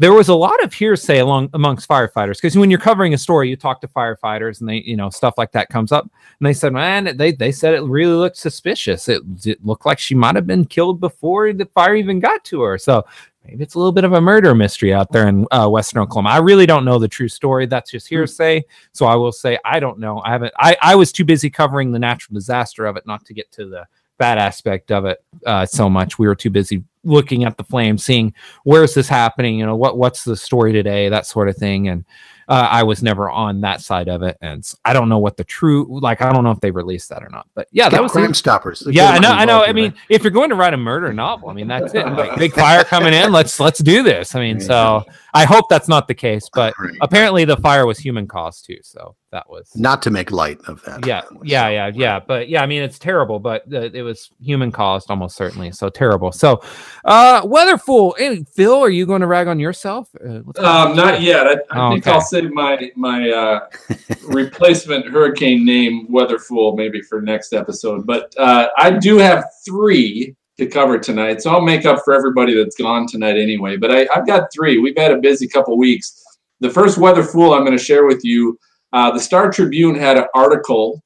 [0.00, 3.48] There was a lot of hearsay along amongst firefighters because when you're covering a story,
[3.48, 6.52] you talk to firefighters and they you know stuff like that comes up and they
[6.52, 9.08] said, man, they they said it really looked suspicious.
[9.08, 12.60] It, it looked like she might have been killed before the fire even got to
[12.60, 12.78] her.
[12.78, 13.06] So
[13.44, 16.30] maybe it's a little bit of a murder mystery out there in uh, Western Oklahoma.
[16.30, 17.66] I really don't know the true story.
[17.66, 18.64] That's just hearsay.
[18.92, 20.20] So I will say I don't know.
[20.24, 20.52] I haven't.
[20.58, 23.68] I I was too busy covering the natural disaster of it not to get to
[23.68, 23.86] the
[24.18, 26.18] bad aspect of it uh, so much.
[26.18, 28.34] We were too busy looking at the flames, seeing
[28.64, 29.58] where's this happening.
[29.58, 32.04] You know what what's the story today, that sort of thing, and.
[32.48, 35.44] Uh, I was never on that side of it, and I don't know what the
[35.44, 36.22] true like.
[36.22, 38.86] I don't know if they released that or not, but yeah, that was Crime Stoppers.
[38.88, 39.62] Yeah, I know, I know.
[39.62, 42.06] I mean, if you're going to write a murder novel, I mean, that's it.
[42.06, 43.32] Like, big fire coming in.
[43.32, 44.34] Let's let's do this.
[44.34, 45.04] I mean, so
[45.38, 46.94] I hope that's not the case, but Right.
[47.00, 48.78] apparently the fire was human caused too.
[48.82, 51.06] So that was not to make light of that.
[51.06, 52.18] yeah, yeah, yeah, yeah.
[52.20, 55.70] But yeah, I mean, it's terrible, but uh, it was human caused almost certainly.
[55.72, 56.32] So terrible.
[56.32, 56.62] So,
[57.04, 60.08] uh, Weather fool, hey, Phil, are you going to rag on yourself?
[60.22, 60.96] Uh, Um, on?
[60.96, 61.46] not yet.
[61.46, 61.56] I, I
[61.88, 62.12] Oh, think okay.
[62.12, 63.60] I'll save my my uh,
[64.28, 68.06] replacement hurricane name weather fool maybe for next episode.
[68.06, 72.54] But uh, I do have three to cover tonight, so I'll make up for everybody
[72.54, 73.76] that's gone tonight anyway.
[73.76, 74.78] But I, I've got three.
[74.78, 76.22] We've had a busy couple weeks.
[76.60, 78.58] The first weather fool I'm going to share with you.
[78.92, 81.02] Uh, the Star Tribune had an article.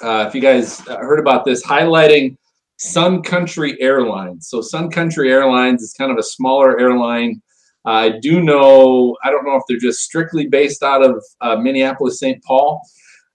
[0.00, 2.36] Uh, if you guys uh, heard about this, highlighting
[2.76, 4.48] Sun Country Airlines.
[4.48, 7.42] So Sun Country Airlines is kind of a smaller airline.
[7.84, 12.20] I do know, I don't know if they're just strictly based out of uh, Minneapolis,
[12.20, 12.42] St.
[12.44, 12.80] Paul,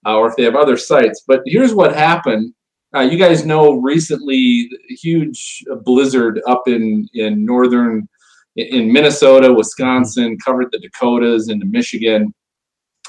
[0.06, 1.24] uh, or if they have other sites.
[1.28, 2.54] But here's what happened.
[2.96, 8.08] Uh, you guys know recently, huge blizzard up in, in northern,
[8.56, 12.34] in Minnesota, Wisconsin, covered the Dakotas into Michigan.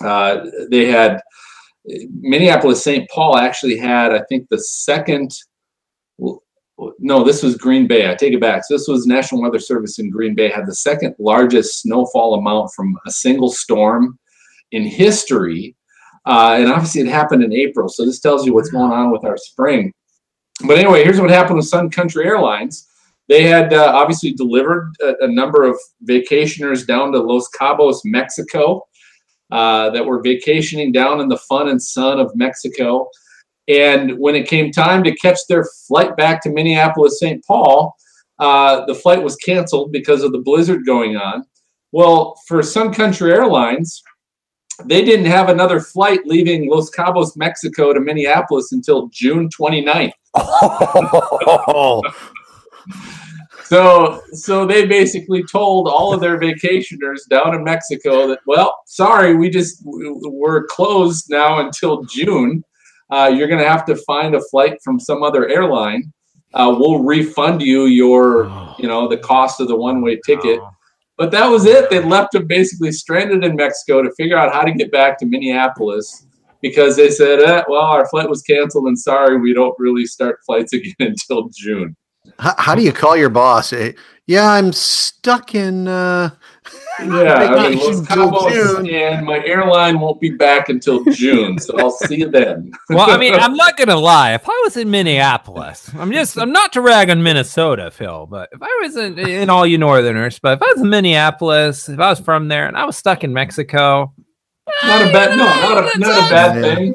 [0.01, 1.21] Uh, they had,
[2.19, 3.09] Minneapolis, St.
[3.11, 5.35] Paul actually had, I think, the second
[6.99, 8.11] no, this was Green Bay.
[8.11, 8.65] I take it back.
[8.65, 12.71] So this was National Weather Service in Green Bay had the second largest snowfall amount
[12.75, 14.19] from a single storm
[14.73, 15.77] in history.
[16.27, 17.89] Uh, and obviously it happened in April.
[17.89, 19.93] So this tells you what's going on with our spring.
[20.67, 22.89] But anyway, here's what happened with Sun Country Airlines.
[23.29, 25.77] They had uh, obviously delivered a, a number of
[26.09, 28.83] vacationers down to Los Cabos, Mexico,
[29.51, 33.09] uh, that were vacationing down in the fun and sun of Mexico.
[33.69, 37.43] And when it came time to catch their flight back to Minneapolis, St.
[37.47, 37.95] Paul,
[38.39, 41.45] uh, the flight was canceled because of the blizzard going on.
[41.93, 44.03] Well, for Sun Country Airlines,
[44.87, 50.13] they didn't have another flight leaving Los Cabos, Mexico to Minneapolis until June 29th.
[53.65, 59.35] So, so they basically told all of their vacationers down in Mexico that, well, sorry,
[59.37, 62.63] we just we're closed now until June.
[63.11, 66.13] Uh, you're going to have to find a flight from some other airline.
[66.53, 68.45] Uh, we'll refund you your,
[68.79, 70.61] you know, the cost of the one-way ticket.
[71.17, 71.91] But that was it.
[71.91, 75.27] They left them basically stranded in Mexico to figure out how to get back to
[75.27, 76.27] Minneapolis
[76.61, 80.41] because they said, eh, well, our flight was canceled and sorry, we don't really start
[80.45, 81.97] flights again until June.
[82.39, 83.73] How, how do you call your boss?
[83.73, 83.93] Eh,
[84.27, 85.87] yeah, I'm stuck in.
[85.87, 86.31] Uh,
[87.01, 88.89] Yeah, I'm in Los Cabos, June.
[88.89, 92.73] and my airline won't be back until June, so I'll see you then.
[92.89, 94.35] well, I mean, I'm not gonna lie.
[94.35, 98.49] If I was in Minneapolis, I'm just I'm not to rag on Minnesota, Phil, but
[98.53, 101.99] if I was in, in all you Northerners, but if I was in Minneapolis, if
[101.99, 104.13] I was from there and I was stuck in Mexico,
[104.85, 106.95] not a bad, no, not a, not a bad thing.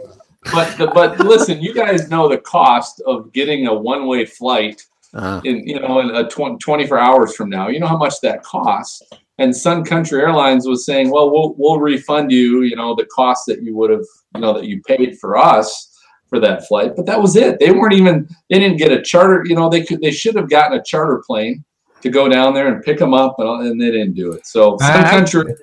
[0.52, 4.82] But the, but listen, you guys know the cost of getting a one way flight
[5.14, 7.68] uh, in you know in a tw- 24 hours from now.
[7.68, 9.02] You know how much that costs.
[9.40, 13.46] And Sun Country Airlines was saying, well, we'll we'll refund you, you know, the cost
[13.48, 14.06] that you would have,
[14.36, 15.86] you know, that you paid for us
[16.28, 16.96] for that flight.
[16.96, 17.60] But that was it.
[17.60, 19.44] They weren't even they didn't get a charter.
[19.46, 21.64] You know, they could they should have gotten a charter plane
[22.02, 24.46] to go down there and pick them up, and, and they didn't do it.
[24.46, 25.56] So Sun I- Country.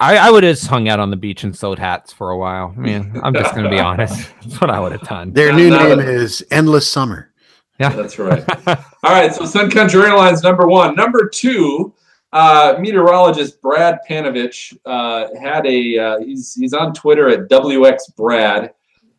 [0.00, 2.36] I, I would have just hung out on the beach and sewed hats for a
[2.36, 2.74] while.
[2.76, 4.28] I mean, I'm just gonna be honest.
[4.42, 5.32] That's what I would have done.
[5.32, 7.30] their new name a- is Endless Summer.
[7.78, 7.90] Yeah.
[7.90, 8.44] That's right.
[8.68, 10.94] All right, so Sun Country Airlines number one.
[10.96, 11.94] Number two,
[12.34, 15.98] uh, meteorologist Brad Panovich uh, had a.
[15.98, 18.72] Uh, he's he's on Twitter at WX Brad.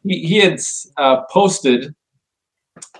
[0.03, 0.59] He he had
[0.97, 1.95] uh, posted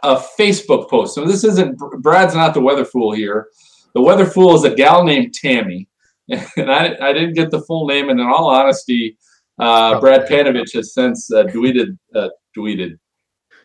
[0.04, 1.16] a Facebook post.
[1.16, 3.50] So this isn't Brad's not the weather fool here.
[3.94, 5.90] The weather fool is a gal named Tammy,
[6.30, 8.10] and I I didn't get the full name.
[8.10, 9.18] And in all honesty,
[9.60, 12.98] uh, Brad Panovich has since uh, uh, tweeted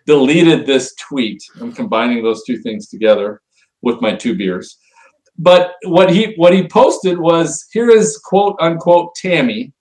[0.04, 1.40] deleted this tweet.
[1.60, 3.40] I'm combining those two things together
[3.82, 4.79] with my two beers.
[5.42, 9.72] But what he what he posted was here is quote unquote Tammy,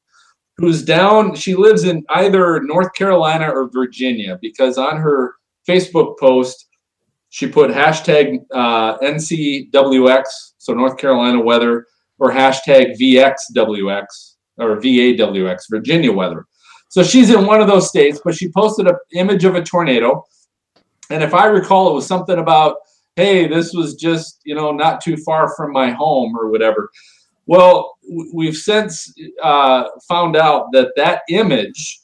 [0.57, 1.36] who's down.
[1.36, 5.36] She lives in either North Carolina or Virginia because on her
[5.68, 6.65] Facebook post
[7.27, 10.23] she put hashtag uh, NCWX,
[10.57, 11.86] so North Carolina weather,
[12.18, 14.06] or hashtag VXWX
[14.57, 16.45] or VAWX, Virginia weather.
[16.88, 20.23] So she's in one of those states, but she posted an image of a tornado.
[21.11, 22.77] And if I recall, it was something about,
[23.20, 26.90] hey, this was just, you know, not too far from my home or whatever.
[27.48, 27.98] Well,
[28.34, 29.14] we've since
[29.44, 32.00] uh, found out that that image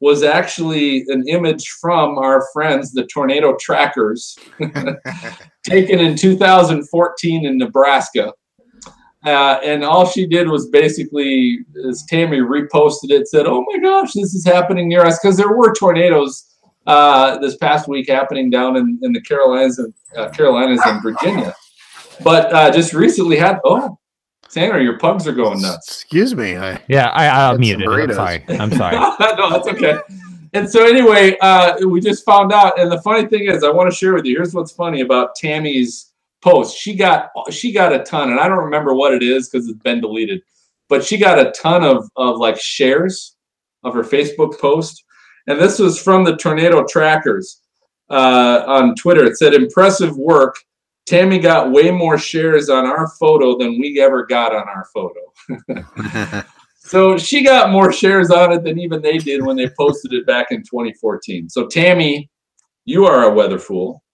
[0.00, 4.36] was actually an image from our friends, the Tornado Trackers,
[5.62, 8.32] taken in 2014 in Nebraska.
[9.24, 14.12] Uh, and all she did was basically, as Tammy reposted it, said, "Oh my gosh,
[14.12, 16.55] this is happening near us," because there were tornadoes
[16.86, 21.54] uh, this past week happening down in, in the Carolinas and uh, Carolinas and Virginia.
[22.22, 23.98] But uh, just recently had oh,
[24.50, 25.88] Tanner, your pugs are going nuts.
[25.88, 26.56] Excuse me.
[26.56, 27.88] I, Yeah, I, I'll mute it.
[27.88, 28.14] I'm burritos.
[28.14, 28.44] sorry.
[28.48, 28.96] I'm sorry.
[29.36, 29.98] no, that's okay.
[30.52, 33.90] And so anyway, uh, we just found out, and the funny thing is, I want
[33.90, 34.36] to share with you.
[34.36, 36.78] Here's what's funny about Tammy's post.
[36.78, 39.82] She got she got a ton, and I don't remember what it is because it's
[39.82, 40.40] been deleted,
[40.88, 43.36] but she got a ton of of like shares
[43.84, 45.04] of her Facebook post,
[45.46, 47.62] and this was from the Tornado Trackers
[48.10, 49.24] uh, on Twitter.
[49.24, 50.56] It said, "Impressive work."
[51.06, 56.42] Tammy got way more shares on our photo than we ever got on our photo.
[56.86, 60.24] So she got more shares on it than even they did when they posted it
[60.24, 61.48] back in 2014.
[61.48, 62.30] So Tammy,
[62.84, 64.04] you are a weather fool.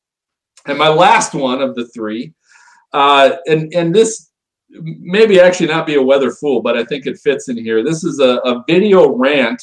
[0.67, 2.33] And my last one of the three,
[2.95, 4.31] uh, and and this
[4.71, 7.85] maybe actually not be a weather fool, but I think it fits in here.
[7.85, 9.63] This is a, a video rant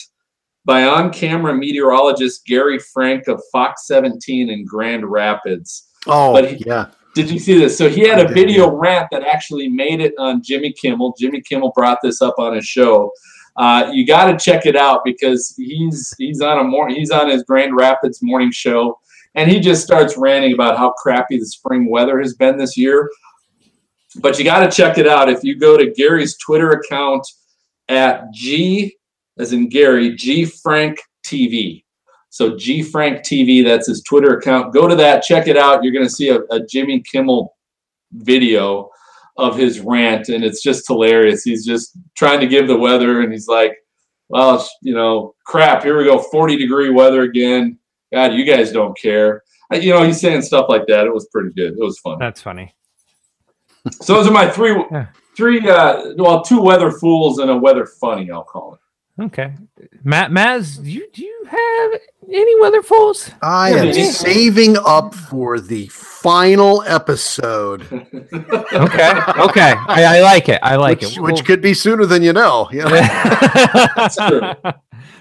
[0.70, 5.88] by on-camera meteorologist Gary Frank of Fox 17 in Grand Rapids.
[6.06, 6.86] oh, But he- yeah.
[7.16, 7.76] Did you see this?
[7.76, 11.16] So he had a video rant that actually made it on Jimmy Kimmel.
[11.20, 13.12] Jimmy Kimmel brought this up on his show.
[13.58, 17.28] Uh, you got to check it out because he's he's on a more he's on
[17.30, 19.00] his Grand Rapids morning show,
[19.34, 23.10] and he just starts ranting about how crappy the spring weather has been this year.
[24.22, 27.26] But you got to check it out if you go to Gary's Twitter account
[27.90, 28.96] at G
[29.40, 31.84] as in Gary G Frank TV.
[32.30, 34.74] So G Frank TV, that's his Twitter account.
[34.74, 35.84] Go to that, check it out.
[35.84, 37.56] You're going to see a, a Jimmy Kimmel
[38.12, 38.90] video
[39.38, 41.44] of his rant, and it's just hilarious.
[41.44, 43.78] He's just trying to give the weather, and he's like,
[44.28, 45.84] "Well, you know, crap.
[45.84, 47.80] Here we go, 40 degree weather again.
[48.14, 51.06] God, you guys don't care." You know, he's saying stuff like that.
[51.06, 51.74] It was pretty good.
[51.74, 52.18] It was fun.
[52.20, 52.74] That's funny.
[54.02, 55.08] So those are my three, Yeah.
[55.38, 58.30] three, uh, well, two weather fools and a weather funny.
[58.32, 58.80] I'll call it.
[59.20, 59.54] Okay.
[60.04, 62.00] Matt Maz, do you do you have
[62.32, 63.30] any weather fools?
[63.42, 64.04] I am maybe.
[64.04, 69.12] saving up for the final episode, Okay.
[69.38, 69.74] Okay.
[69.88, 70.60] I, I like it.
[70.64, 71.22] I like which, it.
[71.22, 72.70] which could be sooner than you know.
[72.72, 72.88] Yeah.
[73.96, 74.54] That's true.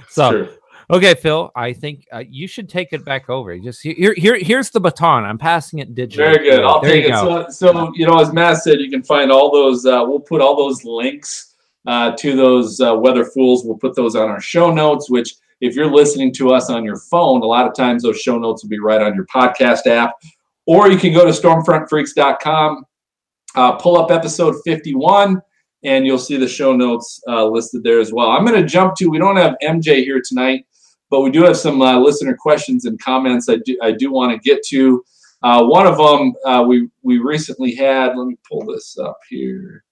[0.08, 0.48] so True.
[0.90, 3.58] okay, Phil, I think uh, you should take it back over.
[3.58, 5.24] Just here, here, here's the baton.
[5.24, 6.16] I'm passing it digitally.
[6.16, 6.62] Very good.
[6.62, 7.10] I'll there take it.
[7.10, 7.46] go.
[7.48, 9.84] So, so, you know, as Matt said, you can find all those.
[9.86, 11.47] Uh, we'll put all those links
[11.89, 13.65] uh, to those uh, weather fools.
[13.65, 15.09] We'll put those on our show notes.
[15.09, 18.39] Which, if you're listening to us on your phone, a lot of times those show
[18.39, 20.12] notes will be right on your podcast app,
[20.66, 22.85] or you can go to stormfrontfreaks.com,
[23.55, 25.40] uh, pull up episode 51,
[25.82, 28.32] and you'll see the show notes uh, listed there as well.
[28.32, 29.09] I'm going to jump to.
[29.09, 30.66] We don't have MJ here tonight,
[31.09, 33.48] but we do have some uh, listener questions and comments.
[33.48, 35.02] I do I do want to get to.
[35.40, 38.15] One of them we we recently had.
[38.15, 39.85] Let me pull this up here.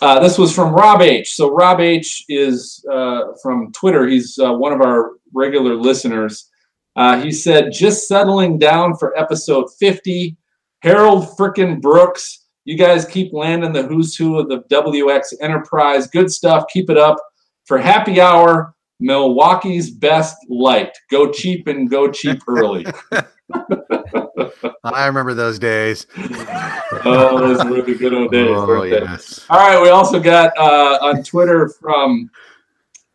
[0.00, 1.34] Uh, this was from Rob H.
[1.34, 2.24] So Rob H.
[2.28, 4.06] is uh, from Twitter.
[4.06, 6.48] He's uh, one of our regular listeners.
[6.94, 10.36] Uh, he said, "Just settling down for episode 50.
[10.82, 12.46] Harold frickin' Brooks.
[12.64, 16.06] You guys keep landing the who's who of the WX Enterprise.
[16.06, 16.64] Good stuff.
[16.72, 17.16] Keep it up.
[17.66, 20.96] For happy hour, Milwaukee's best light.
[21.10, 22.86] Go cheap and go cheap early."
[23.52, 26.06] I remember those days.
[26.16, 28.48] oh, those were the good old days.
[28.50, 29.46] Oh, yes.
[29.50, 32.30] All right, we also got uh, on Twitter from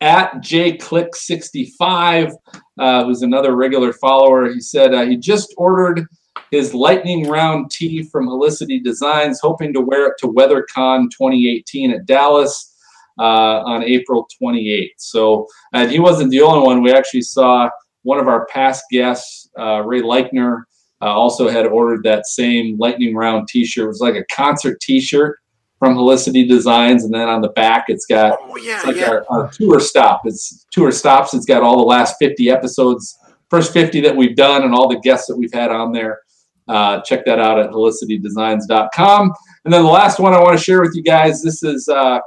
[0.02, 2.34] at jclick65,
[2.78, 4.52] uh, who's another regular follower.
[4.52, 6.06] He said uh, he just ordered
[6.52, 12.06] his lightning round tee from Helicity Designs, hoping to wear it to WeatherCon 2018 at
[12.06, 12.76] Dallas
[13.20, 14.90] uh, on April 28th.
[14.98, 16.84] So, and he wasn't the only one.
[16.84, 17.70] We actually saw
[18.04, 20.64] one of our past guests, Ray Leichner,
[21.02, 23.86] uh, also had ordered that same lightning round T-shirt.
[23.86, 25.38] It was like a concert T-shirt
[25.78, 29.10] from Helicity Designs, and then on the back it's got Oh, yeah, it's like yeah.
[29.10, 30.22] our, our tour stop.
[30.24, 31.34] It's tour stops.
[31.34, 33.18] It's got all the last 50 episodes,
[33.50, 36.22] first 50 that we've done, and all the guests that we've had on there.
[36.70, 39.34] Uh, check that out at helicitydesigns.com.
[39.66, 41.42] And then the last one I want to share with you guys.
[41.42, 42.20] This is uh,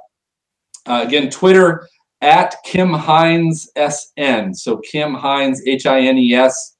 [0.87, 1.89] uh, again Twitter
[2.21, 4.53] at Kim Hines SN.
[4.53, 6.76] So Kim Hines H I N E S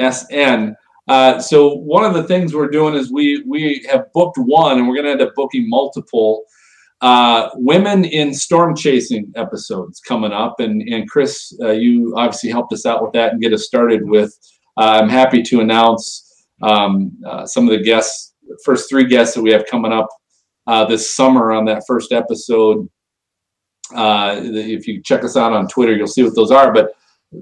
[0.00, 0.74] S N.
[1.08, 4.86] Uh, so one of the things we're doing is we we have booked one, and
[4.86, 6.44] we're going to end up booking multiple
[7.00, 10.60] uh, women in storm chasing episodes coming up.
[10.60, 14.08] And and Chris, uh, you obviously helped us out with that and get us started
[14.08, 14.36] with.
[14.76, 19.42] Uh, I'm happy to announce um, uh, some of the guests, first three guests that
[19.42, 20.08] we have coming up
[20.66, 22.88] uh, this summer on that first episode.
[23.92, 26.72] if you check us out on Twitter, you'll see what those are.
[26.72, 26.92] But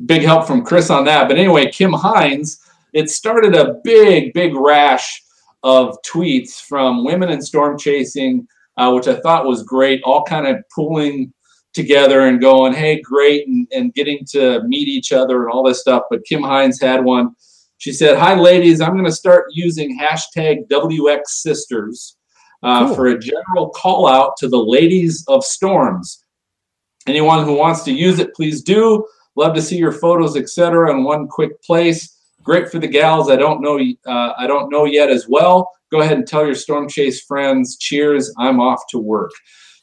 [0.07, 1.29] big help from Chris on that.
[1.29, 2.61] But anyway, Kim Hines
[2.93, 5.23] it started a big, big rash
[5.63, 8.47] of tweets from women in storm chasing,
[8.77, 11.33] uh, which I thought was great, all kind of pulling
[11.75, 15.81] together and going, hey, great, and, and getting to meet each other and all this
[15.81, 16.05] stuff.
[16.11, 17.35] But Kim Hines had one.
[17.79, 22.17] She said, Hi, ladies, I'm going to start using hashtag WX Sisters
[22.63, 22.95] uh, cool.
[22.95, 26.25] for a general call out to the ladies of storms.
[27.07, 29.07] Anyone who wants to use it, please do.
[29.39, 30.91] Love to see your photos, etc.
[30.91, 32.19] in one quick place.
[32.43, 33.31] Great for the gals.
[33.31, 33.79] I don't know.
[34.05, 35.71] Uh, I don't know yet as well.
[35.93, 37.77] Go ahead and tell your storm chase friends.
[37.79, 38.35] Cheers.
[38.37, 39.31] I'm off to work.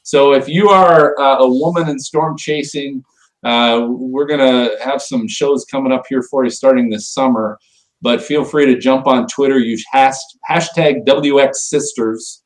[0.04, 3.02] So if you are uh, a woman in storm chasing,
[3.46, 7.58] uh, we're gonna have some shows coming up here for you starting this summer.
[8.02, 9.58] But feel free to jump on Twitter.
[9.58, 12.44] Use hashtag WX Sisters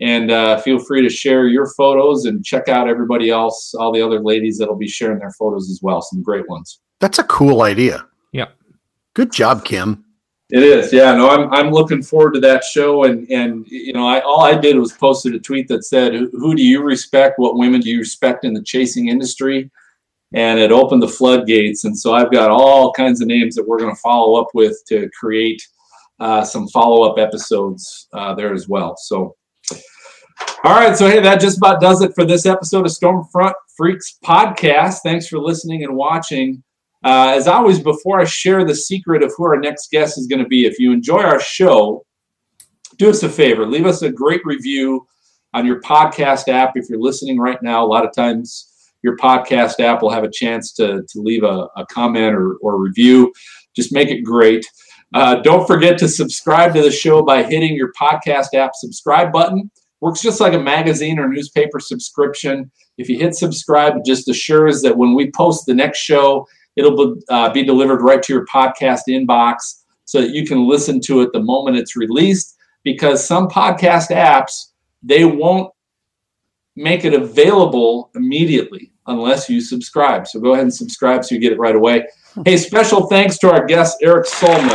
[0.00, 4.02] and uh, feel free to share your photos and check out everybody else, all the
[4.02, 6.00] other ladies that'll be sharing their photos as well.
[6.00, 6.80] Some great ones.
[7.00, 8.06] That's a cool idea.
[8.32, 8.48] Yeah.
[9.14, 10.04] Good job, Kim.
[10.50, 11.14] It is, yeah.
[11.14, 14.56] No, I'm I'm looking forward to that show, and and you know, I all I
[14.56, 17.38] did was posted a tweet that said, "Who do you respect?
[17.38, 19.70] What women do you respect in the chasing industry?"
[20.32, 23.78] And it opened the floodgates, and so I've got all kinds of names that we're
[23.78, 25.62] going to follow up with to create
[26.18, 28.96] uh, some follow up episodes uh, there as well.
[28.96, 29.36] So,
[30.64, 34.18] all right, so hey, that just about does it for this episode of Stormfront Freaks
[34.24, 35.00] podcast.
[35.02, 36.62] Thanks for listening and watching.
[37.04, 40.42] Uh, as always, before I share the secret of who our next guest is going
[40.42, 42.04] to be, if you enjoy our show,
[42.96, 45.06] do us a favor, leave us a great review
[45.54, 46.72] on your podcast app.
[46.74, 48.68] If you're listening right now, a lot of times
[49.02, 52.80] your podcast app will have a chance to, to leave a, a comment or, or
[52.80, 53.32] review.
[53.76, 54.66] Just make it great.
[55.14, 59.70] Uh, don't forget to subscribe to the show by hitting your podcast app subscribe button.
[60.00, 62.70] Works just like a magazine or newspaper subscription.
[62.98, 66.46] If you hit subscribe, it just assures that when we post the next show,
[66.76, 71.00] It'll be, uh, be delivered right to your podcast inbox so that you can listen
[71.06, 72.56] to it the moment it's released.
[72.84, 74.66] Because some podcast apps,
[75.02, 75.72] they won't
[76.76, 80.28] make it available immediately unless you subscribe.
[80.28, 82.06] So go ahead and subscribe so you get it right away.
[82.44, 84.70] Hey, special thanks to our guest, Eric Solman.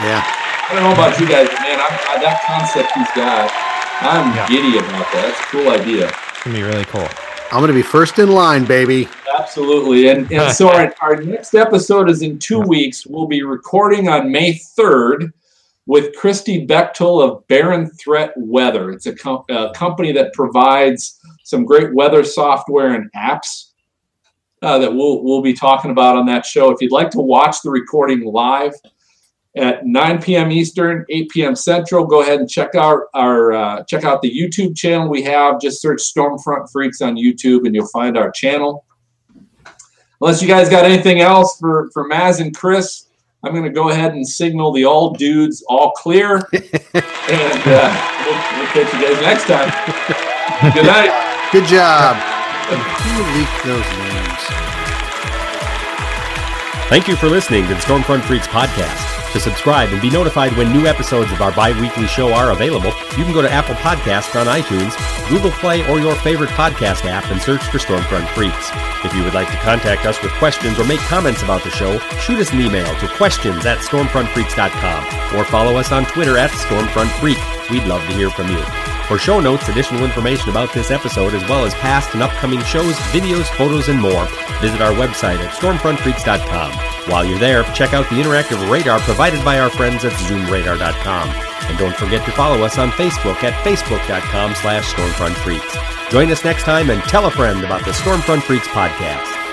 [0.00, 0.24] Yeah.
[0.24, 3.52] I don't know about you guys, but man, I, I, that concept he's got,
[4.00, 4.48] I'm yeah.
[4.48, 5.12] giddy about that.
[5.12, 6.08] That's a cool idea.
[6.08, 7.08] It's going to be really cool.
[7.52, 9.08] I'm going to be first in line, baby.
[9.38, 10.08] Absolutely.
[10.08, 13.06] And, and so our, our next episode is in two weeks.
[13.06, 15.32] We'll be recording on May 3rd
[15.86, 18.90] with Christy Bechtel of Baron Threat Weather.
[18.90, 23.72] It's a, com- a, company that provides some great weather software and apps
[24.62, 26.70] uh, that we'll, we'll be talking about on that show.
[26.70, 28.72] If you'd like to watch the recording live,
[29.56, 30.50] at 9 p.m.
[30.50, 31.56] Eastern, 8 p.m.
[31.56, 32.06] Central.
[32.06, 35.60] Go ahead and check out our uh, check out the YouTube channel we have.
[35.60, 38.84] Just search Stormfront Freaks on YouTube, and you'll find our channel.
[40.20, 43.08] Unless you guys got anything else for for Maz and Chris,
[43.44, 48.58] I'm going to go ahead and signal the all dudes all clear, and uh, we'll,
[48.58, 50.72] we'll catch you guys next time.
[50.72, 51.48] Good night.
[51.52, 52.16] Good job.
[52.66, 54.24] Who leaked those names?
[56.88, 59.13] Thank you for listening to the Stormfront Freaks podcast.
[59.34, 62.92] To subscribe and be notified when new episodes of our bi weekly show are available,
[63.18, 64.94] you can go to Apple Podcasts on iTunes,
[65.28, 68.70] Google Play, or your favorite podcast app and search for Stormfront Freaks.
[69.04, 71.98] If you would like to contact us with questions or make comments about the show,
[72.20, 77.70] shoot us an email to questions at stormfrontfreaks.com or follow us on Twitter at StormfrontFreak.
[77.70, 78.93] We'd love to hear from you.
[79.08, 82.94] For show notes, additional information about this episode, as well as past and upcoming shows,
[83.12, 84.26] videos, photos, and more,
[84.60, 86.72] visit our website at stormfrontfreaks.com.
[87.10, 91.28] While you're there, check out the interactive radar provided by our friends at zoomradar.com.
[91.68, 96.10] And don't forget to follow us on Facebook at facebook.com slash stormfrontfreaks.
[96.10, 99.43] Join us next time and tell a friend about the Stormfront Freaks podcast.